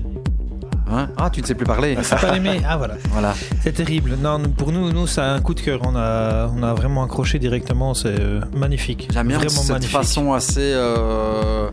[0.91, 1.11] Hein?
[1.19, 1.99] Ah, tu ne sais plus parler.
[2.01, 2.63] C'est pas aimé.
[2.67, 2.95] Ah voilà.
[3.11, 3.35] Voilà.
[3.61, 4.17] C'est terrible.
[4.19, 5.81] Non, pour nous, nous, c'est un coup de cœur.
[5.85, 7.93] On a, on a vraiment accroché directement.
[7.93, 9.09] C'est euh, magnifique.
[9.13, 9.95] J'aime bien vraiment cette magnifique.
[9.95, 11.69] façon assez euh,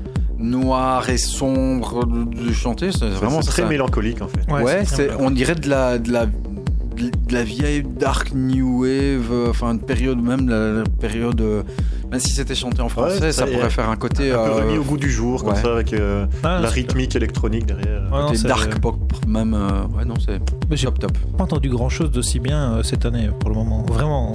[0.46, 2.92] noire et sombre de, de chanter.
[2.92, 3.68] C'est vraiment très ça.
[3.68, 4.52] mélancolique en fait.
[4.52, 8.34] Ouais, Ouais, c'est c'est, très on dirait de la, de la, de la vieille dark
[8.34, 11.42] new wave, euh, enfin une période même la, la période.
[11.42, 11.64] euh,
[12.12, 14.54] même si c'était chanté en français, Ouais, ça pourrait faire un côté, Un peu euh,
[14.54, 15.62] remis au goût du jour, comme ouais.
[15.62, 18.04] ça, avec euh, Ah, la rythmique électronique derrière.
[18.12, 18.96] Ouais, non, côté c'est- dark pop
[19.28, 19.54] même.
[19.56, 20.40] euh, ouais, non, c'est
[20.72, 21.18] j'ai top top.
[21.36, 23.84] pas entendu grand chose d'aussi bien euh, cette année pour le moment.
[23.88, 24.32] Vraiment.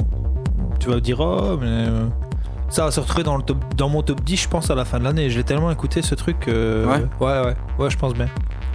[0.81, 1.87] Tu vas me dire, oh, mais.
[2.71, 4.75] Euh, ça va se retrouver dans, le top, dans mon top 10, je pense, à
[4.75, 5.29] la fin de l'année.
[5.31, 6.41] Je l'ai tellement écouté ce truc.
[6.41, 7.05] que- Ouais.
[7.27, 7.55] ouais, ouais.
[7.79, 8.29] Ouais, je pense bien.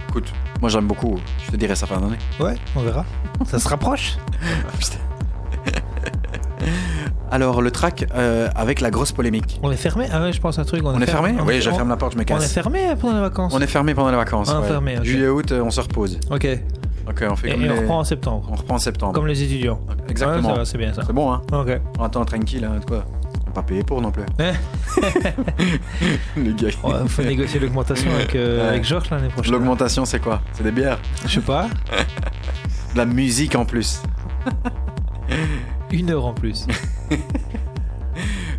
[0.08, 1.18] Écoute, moi j'aime beaucoup.
[1.44, 2.16] Je te dirai ça fin d'année.
[2.40, 3.04] Ouais, on verra.
[3.44, 4.16] ça se rapproche.
[7.30, 9.60] Alors le track euh, avec la grosse polémique.
[9.62, 10.06] On est fermé?
[10.12, 10.82] Ah ouais, je pense à un truc.
[10.84, 11.34] On, est fermé?
[11.38, 12.44] on Oui, je on- ferme la porte, je me On casse.
[12.44, 13.52] est fermé pendant les vacances?
[13.54, 14.48] On est fermé pendant les vacances.
[14.54, 14.68] Ah, ouais.
[14.68, 14.96] fermé.
[15.02, 16.18] Juillet août, euh, on se repose.
[16.30, 16.44] Ok.
[16.44, 16.62] Et,
[17.08, 18.48] Ok, on fait comme et on les- reprend en septembre.
[18.50, 19.12] on reprend en septembre.
[19.12, 19.80] Comme les étudiants.
[20.08, 20.54] Exactement.
[20.54, 21.02] Ouais, c'est bien ça.
[21.06, 21.80] C'est bon, hein Ok.
[21.98, 23.25] On attend tranquille, hein, de quoi On
[23.56, 24.22] pas payer pour non plus.
[24.38, 24.52] Eh.
[26.40, 26.68] Les gars.
[27.02, 28.68] Il faut négocier l'augmentation avec, euh, Ouais.
[28.68, 29.52] avec Georges l'année prochaine.
[29.52, 30.42] L'augmentation, c'est quoi?
[30.52, 30.98] C'est des bières?
[31.26, 31.68] Je sais pas.
[32.92, 34.02] De la musique en plus.
[35.90, 36.66] Une heure en plus.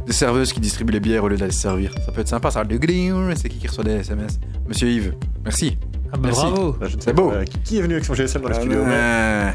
[0.05, 1.91] Des serveuses qui distribuent les bières au lieu d'aller se servir.
[2.05, 2.63] Ça peut être sympa, ça.
[2.67, 5.13] C'est qui qui reçoit des SMS Monsieur Yves,
[5.43, 5.77] merci.
[6.11, 6.41] Ah bah Merci.
[6.45, 6.71] bravo.
[6.79, 7.31] Bah, C'est beau.
[7.31, 9.53] euh, qui- est venu avec son GSM dans le studio mais-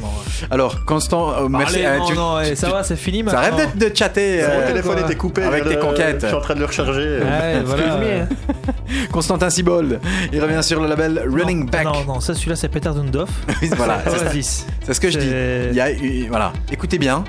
[0.00, 0.46] Euh, Bon, ouais.
[0.50, 1.76] Alors, Constant, euh, merci.
[1.76, 3.38] Allez, euh, non, tu- non, eh, tu- ça tu- va, c'est fini ça maintenant.
[3.58, 4.38] arrête de, de chatter.
[4.42, 5.02] Mon euh, téléphone quoi.
[5.06, 5.42] était coupé.
[5.42, 6.20] Avec tes conquêtes.
[6.22, 7.18] Je suis en train de le recharger.
[7.20, 7.84] Ouais, voilà.
[7.84, 9.06] Excuse-moi.
[9.12, 10.00] Constantin Sibold,
[10.32, 11.84] il revient sur le label Running non, Back.
[11.84, 13.30] Non, non, ça celui-là c'est Peter Dundorf.
[13.76, 14.92] voilà, c'est ça.
[14.92, 15.28] Ce que je dis.
[15.28, 17.24] C'est- Il y a eu- voilà, écoutez bien.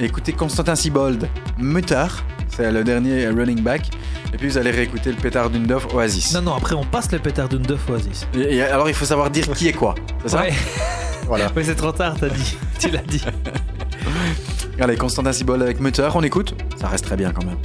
[0.00, 1.26] Écoutez Constantin Sibold,
[1.58, 2.04] Mutter,
[2.56, 3.90] c'est le dernier Running Back.
[4.32, 6.34] Et puis vous allez réécouter le pétard d'Undorf Oasis.
[6.34, 8.26] Non, non, après on passe le Peter Dundorf Oasis.
[8.34, 9.94] Et, et alors il faut savoir dire qui est quoi.
[10.22, 10.52] C'est ça Ouais.
[11.26, 11.50] Voilà.
[11.56, 12.56] Mais c'est trop tard, t'as dit.
[12.78, 13.20] tu l'as dit.
[14.80, 16.54] Allez, Constantin Sibold avec Mutter, on écoute.
[16.80, 17.56] Ça reste très bien quand même.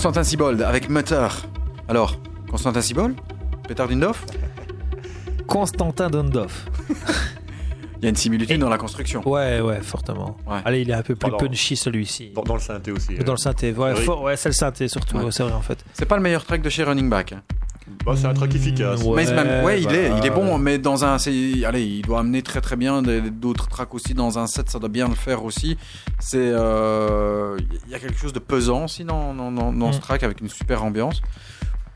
[0.00, 1.26] Constantin Sibold avec Mutter.
[1.88, 3.16] Alors, Constantin Sibold
[3.66, 4.24] Peter Dindorf
[5.48, 6.66] Constantin Dondorf.
[7.96, 9.28] Il y a une similitude dans la construction.
[9.28, 10.36] Ouais, ouais, fortement.
[10.46, 10.60] Ouais.
[10.64, 11.44] Allez, il est un peu plus Pardon.
[11.48, 12.30] punchy celui-ci.
[12.32, 13.16] Dans, dans le synthé aussi.
[13.16, 14.04] Dans le synthé, ouais, Oui.
[14.04, 15.84] fort- ouais c'est le synthé surtout, ouais, c'est vrai en fait.
[15.94, 17.32] C'est pas le meilleur track de chez Running Back.
[17.32, 17.42] hein.
[18.04, 19.02] Bah, c'est un track efficace.
[19.02, 22.02] Ouais, mais même- ouais, il bah, est, il est bon, mais dans un, allez, il
[22.02, 25.14] doit amener très très bien d'autres tracks aussi dans un set, ça doit bien le
[25.14, 25.76] faire aussi.
[26.18, 27.56] C'est, euh,
[27.86, 30.02] il y a quelque chose de pesant aussi dans, dans, dans, dans ce Mm.
[30.02, 31.20] track avec une super ambiance.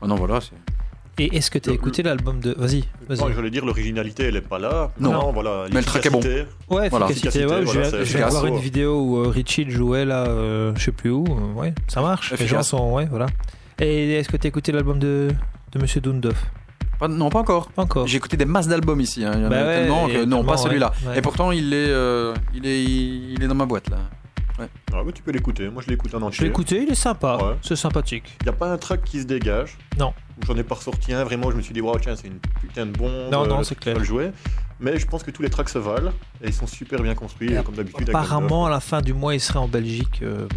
[0.01, 0.51] Oh non, voilà, c'est.
[1.19, 2.55] Et est-ce que tu as Le- écouté l'album de.
[2.57, 3.33] Vas-y, Non, vas-y.
[3.35, 4.89] j'allais dire, l'originalité, elle est pas là.
[4.99, 5.31] Non.
[5.31, 5.65] voilà.
[5.71, 6.19] Mais le track est bon.
[6.21, 7.05] Ouais, Voilà.
[7.11, 8.31] efficacité, Efficacité, ouais, je voilà, je efficace.
[8.31, 11.23] voir une vidéo où euh, Richie jouait là, euh, je sais plus où.
[11.29, 12.33] euh, ouais, ça marche.
[12.39, 12.93] Les gens sont.
[12.93, 13.27] Ouais, voilà.
[13.79, 15.27] Et est-ce que tu as écouté l'album de,
[15.73, 16.35] de Monsieur Dundorf
[16.99, 17.67] Pas- non, pas encore.
[17.71, 18.07] Pas encore.
[18.07, 19.25] J'ai écouté des masses d'albums ici.
[19.25, 19.31] hein.
[19.35, 20.93] Il y en Bah a ouais, tellement que non, pas celui-là.
[21.03, 21.17] ouais, ouais.
[21.17, 23.97] Et pourtant, il est, euh, il est, il est dans ma boîte là.
[24.59, 25.67] Ah, mais tu peux l'écouter.
[25.69, 26.43] Moi, je l'écoute en Je entier.
[26.43, 27.37] l'ai écouté, il est sympa.
[27.37, 27.55] Ouais.
[27.63, 28.37] C'est sympathique.
[28.41, 29.77] Il n'y a pas un track qui se dégage.
[29.97, 30.13] Non.
[30.45, 32.85] J'en ai pas ressorti un, vraiment, je me suis dit, wow, tiens, c'est une putain
[32.85, 33.31] de bombe.
[33.31, 33.95] Non, non, euh, c'est tu clair.
[33.95, 34.31] peux le jouer.
[34.79, 36.11] Mais je pense que tous les tracks se valent
[36.43, 38.07] et ils sont super bien construits, Et comme d'habitude.
[38.09, 40.47] Apparemment, à la fin du mois, il serait en Belgique, euh,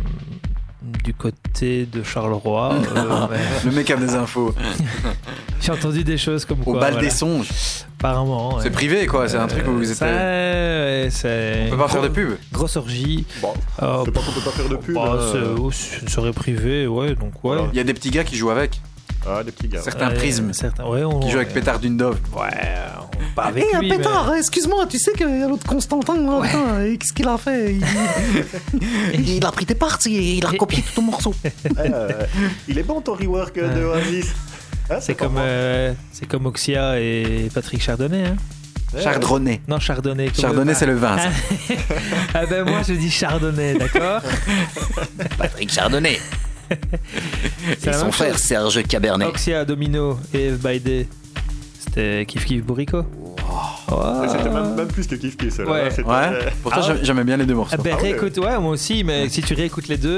[0.82, 2.74] du côté de Charleroi.
[2.96, 3.26] euh,
[3.64, 4.54] Le mec a des infos.
[5.60, 6.80] J'ai entendu des choses comme Au quoi.
[6.80, 7.08] bal voilà.
[7.08, 7.48] des songes.
[7.98, 8.58] Apparemment.
[8.58, 8.70] C'est ouais.
[8.70, 10.14] privé quoi, c'est un truc où vous Ça, êtes.
[10.14, 11.64] ouais, c'est.
[11.68, 12.30] On peut pas faire de pub.
[12.52, 13.24] Grosse orgie.
[13.40, 14.94] Bon, Euh, c'est pas qu'on peut pas faire de pub.
[14.94, 17.56] bah, hein, c'est euh, oh, c'est une soirée privée, ouais, donc ouais.
[17.56, 17.62] Voilà.
[17.72, 18.80] Il y a des petits gars qui jouent avec.
[19.28, 19.80] Ah, des petits gars.
[19.82, 20.52] Certains Ouais, prismes.
[20.52, 22.18] Certains, ouais, on, Qui jouent avec Pétard Dundov.
[22.36, 22.48] Ouais,
[23.00, 23.88] on pas avec lui.
[23.90, 27.74] mais- excuse-moi, tu sais que l'autre Constantin, là, putain, et qu'est-ce qu'il a fait?
[27.74, 29.28] Il...
[29.36, 31.34] il a pris tes parties et il a copié tout ton morceau.
[31.78, 32.08] Euh,
[32.68, 34.34] il est bon ton rework euh, de Oasis.
[34.90, 38.24] Hein, C'est comme, euh, c'est comme Oxia et Patrick Chardonnay.
[38.26, 38.36] Hein.
[38.98, 39.60] Chardonnay.
[39.68, 40.30] Non, Chardonnay.
[40.32, 41.18] Chardonnay, c'est le vin.
[41.18, 41.28] ça.
[42.34, 44.22] ah ben moi je dis Chardonnay, d'accord?
[45.38, 46.18] Patrick Chardonnay.
[47.78, 48.36] C'est la même chose.
[48.36, 49.28] Serge Cabernet.
[49.28, 51.06] Oxia, Domino et Eve by Day.
[51.78, 53.04] C'était Kif Kif Bourrico.
[53.88, 55.54] Ouais, C'était même, même plus que kiff kiff.
[55.54, 55.72] celle-là.
[55.72, 55.90] Ouais.
[55.90, 56.50] C'était- Ouais.
[56.62, 56.86] Pourtant, Ah.
[56.86, 57.76] j'aime- j'aimais bien les deux morceaux.
[57.78, 58.10] Ah ben Ah ouais.
[58.10, 60.08] réécoute, ouais, moi aussi, mais si tu réécoutes les deux,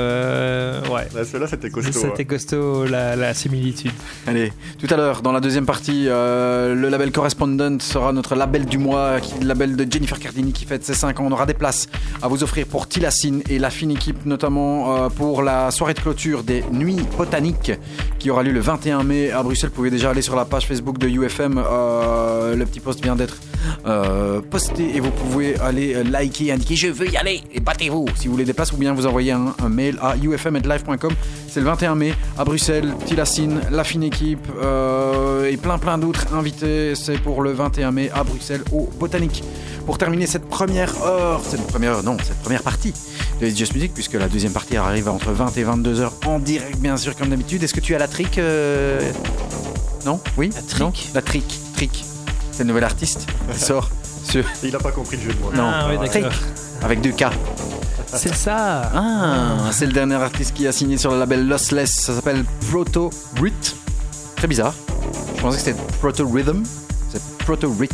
[0.00, 1.08] euh, ouais.
[1.14, 1.92] Ouais, Celle-là, c'était costaud.
[1.92, 2.26] C'était hein.
[2.28, 3.90] costaud la, la similitude.
[4.26, 8.64] Allez, tout à l'heure, dans la deuxième partie, euh, le label Correspondent sera notre label
[8.66, 11.24] du mois, qui, le label de Jennifer Cardini qui fête ses 5 ans.
[11.26, 11.88] On aura des places
[12.22, 16.00] à vous offrir pour Tilacine et la fine équipe, notamment euh, pour la soirée de
[16.00, 17.72] clôture des Nuits Botaniques
[18.18, 19.70] qui aura lieu le 21 mai à Bruxelles.
[19.70, 21.56] Vous pouvez déjà aller sur la page Facebook de UFM.
[21.58, 23.36] euh, le petit post vient d'être
[23.86, 28.06] euh, posté et vous pouvez aller euh, liker, indiquer je veux y aller et battez-vous
[28.16, 31.12] si vous voulez des places ou bien vous envoyez un, un mail à ufm.live.com.
[31.48, 36.34] C'est le 21 mai à Bruxelles, Tilacine, la fine équipe euh, et plein plein d'autres
[36.34, 36.94] invités.
[36.94, 39.42] C'est pour le 21 mai à Bruxelles au Botanique.
[39.86, 42.92] Pour terminer cette première heure, cette première heure, non, cette première partie
[43.40, 46.40] de It's Just Music, puisque la deuxième partie arrive entre 20 et 22 heures en
[46.40, 47.62] direct, bien sûr, comme d'habitude.
[47.62, 49.00] Est-ce que tu as la trick euh,
[50.04, 50.20] Non?
[50.36, 50.50] Oui?
[50.54, 50.92] La trick Non?
[51.14, 51.44] La trick,
[51.74, 52.04] trick.
[52.56, 53.90] C'est le nouvel artiste qui sort
[54.24, 55.52] sur, Il a pas compris le jeu de mots.
[55.52, 55.70] Non.
[55.70, 56.24] ah oui,
[56.82, 57.26] avec deux K.
[58.06, 58.90] C'est ça.
[58.94, 61.90] Ah, c'est le dernier artiste qui a signé sur le label Lossless.
[61.90, 63.10] Ça s'appelle Proto
[63.42, 63.52] Rit.
[64.36, 64.72] Très bizarre.
[65.36, 66.62] Je pensais que c'était Proto Rhythm.
[67.10, 67.90] C'est Proto Rit.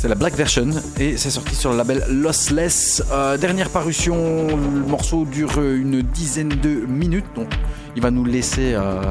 [0.00, 3.02] C'est la black version et c'est sorti sur le label Lossless.
[3.12, 7.52] Euh, dernière parution, le morceau dure une dizaine de minutes, donc
[7.94, 9.02] il va nous laisser euh,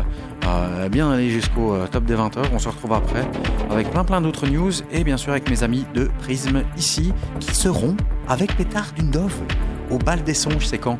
[0.48, 2.50] euh, bien aller jusqu'au euh, top des 20 heures.
[2.56, 3.24] On se retrouve après
[3.70, 7.54] avec plein plein d'autres news et bien sûr avec mes amis de Prism ici qui
[7.54, 7.96] seront
[8.28, 9.36] avec Pétard Dundov
[9.92, 10.66] au bal des songes.
[10.66, 10.98] C'est quand?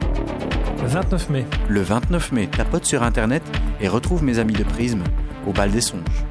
[0.86, 1.46] 29 mai.
[1.68, 3.42] le 29 mai, tapote sur internet
[3.82, 5.00] et retrouve mes amis de Prism
[5.48, 6.26] au bal des songes.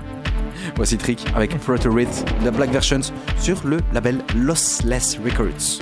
[0.77, 2.07] Voici Trick avec Proto Rit,
[2.45, 5.81] la Black Versions sur le label Lossless Records.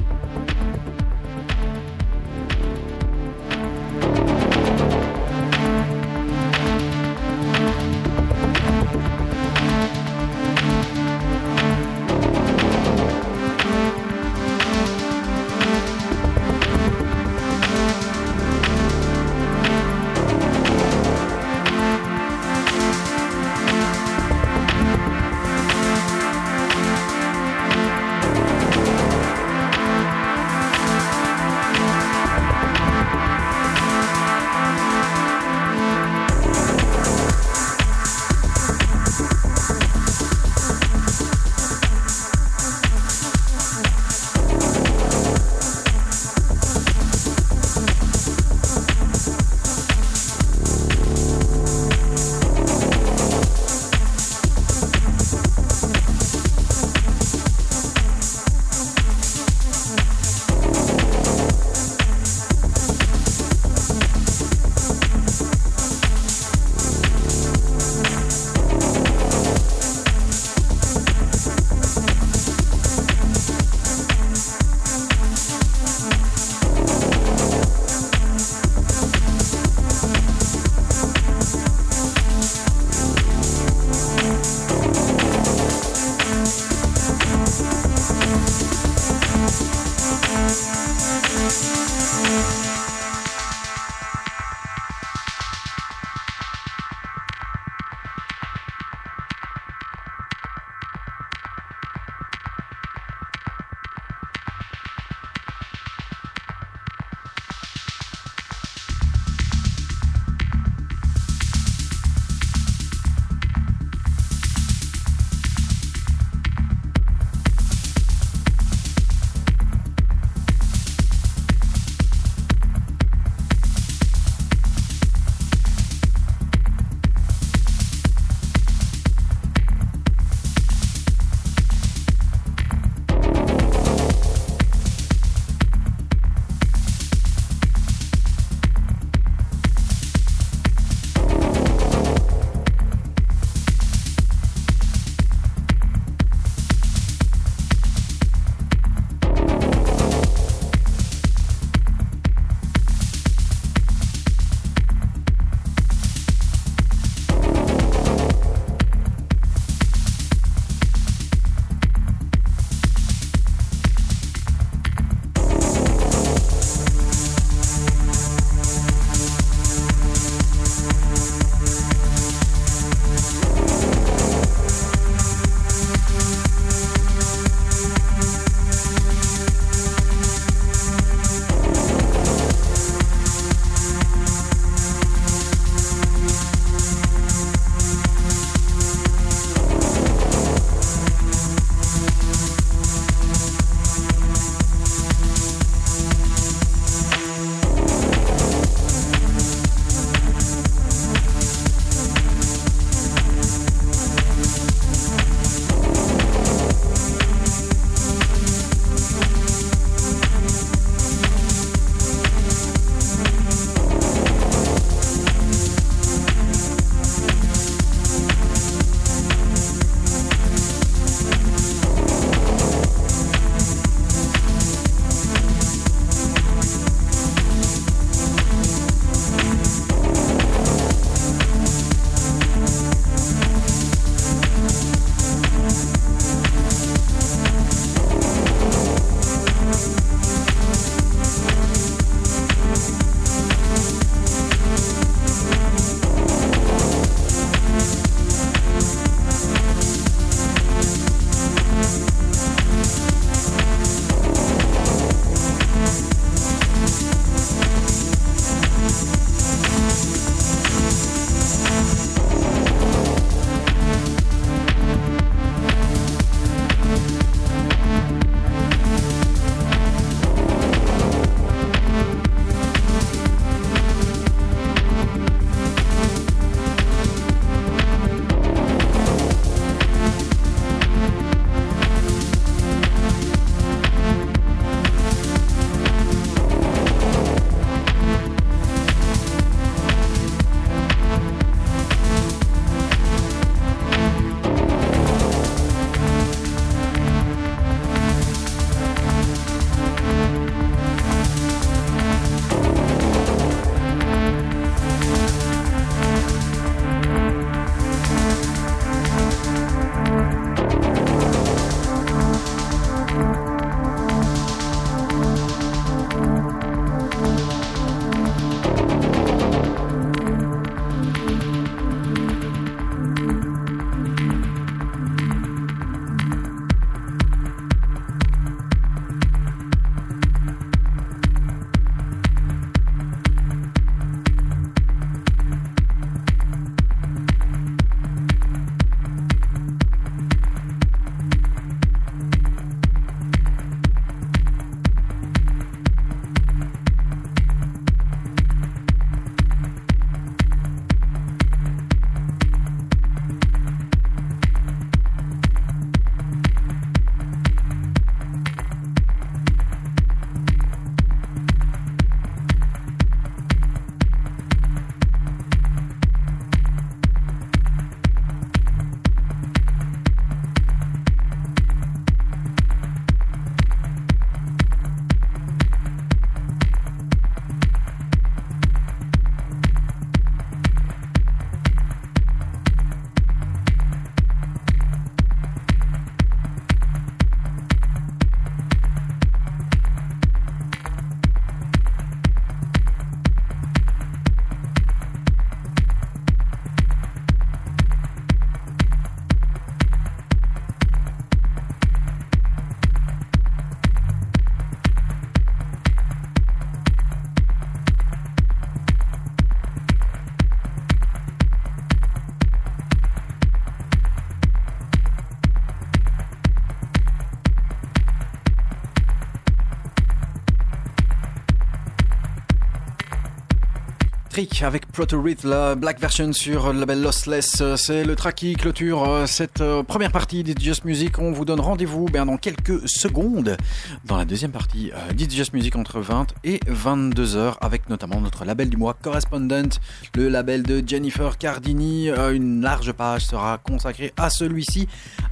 [424.61, 427.63] Avec Proto-Rhyth, la black version sur le label Lossless.
[427.77, 431.19] C'est le track qui clôture euh, cette euh, première partie d'It's Music.
[431.19, 433.57] On vous donne rendez-vous ben, dans quelques secondes
[434.05, 438.45] dans la deuxième partie euh, d'It's Music entre 20 et 22 heures avec notamment notre
[438.45, 439.79] label du mois Correspondent,
[440.15, 442.09] le label de Jennifer Cardini.
[442.09, 444.87] Une large page sera consacrée à celui-ci.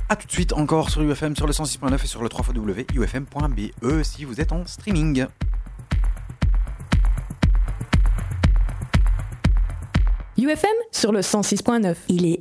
[0.08, 2.46] A tout de suite encore sur UFM sur le 106.9 et sur le 3
[2.94, 5.26] ufm.be si vous êtes en streaming.
[10.44, 11.94] UFM sur le 106.9.
[12.08, 12.30] Il est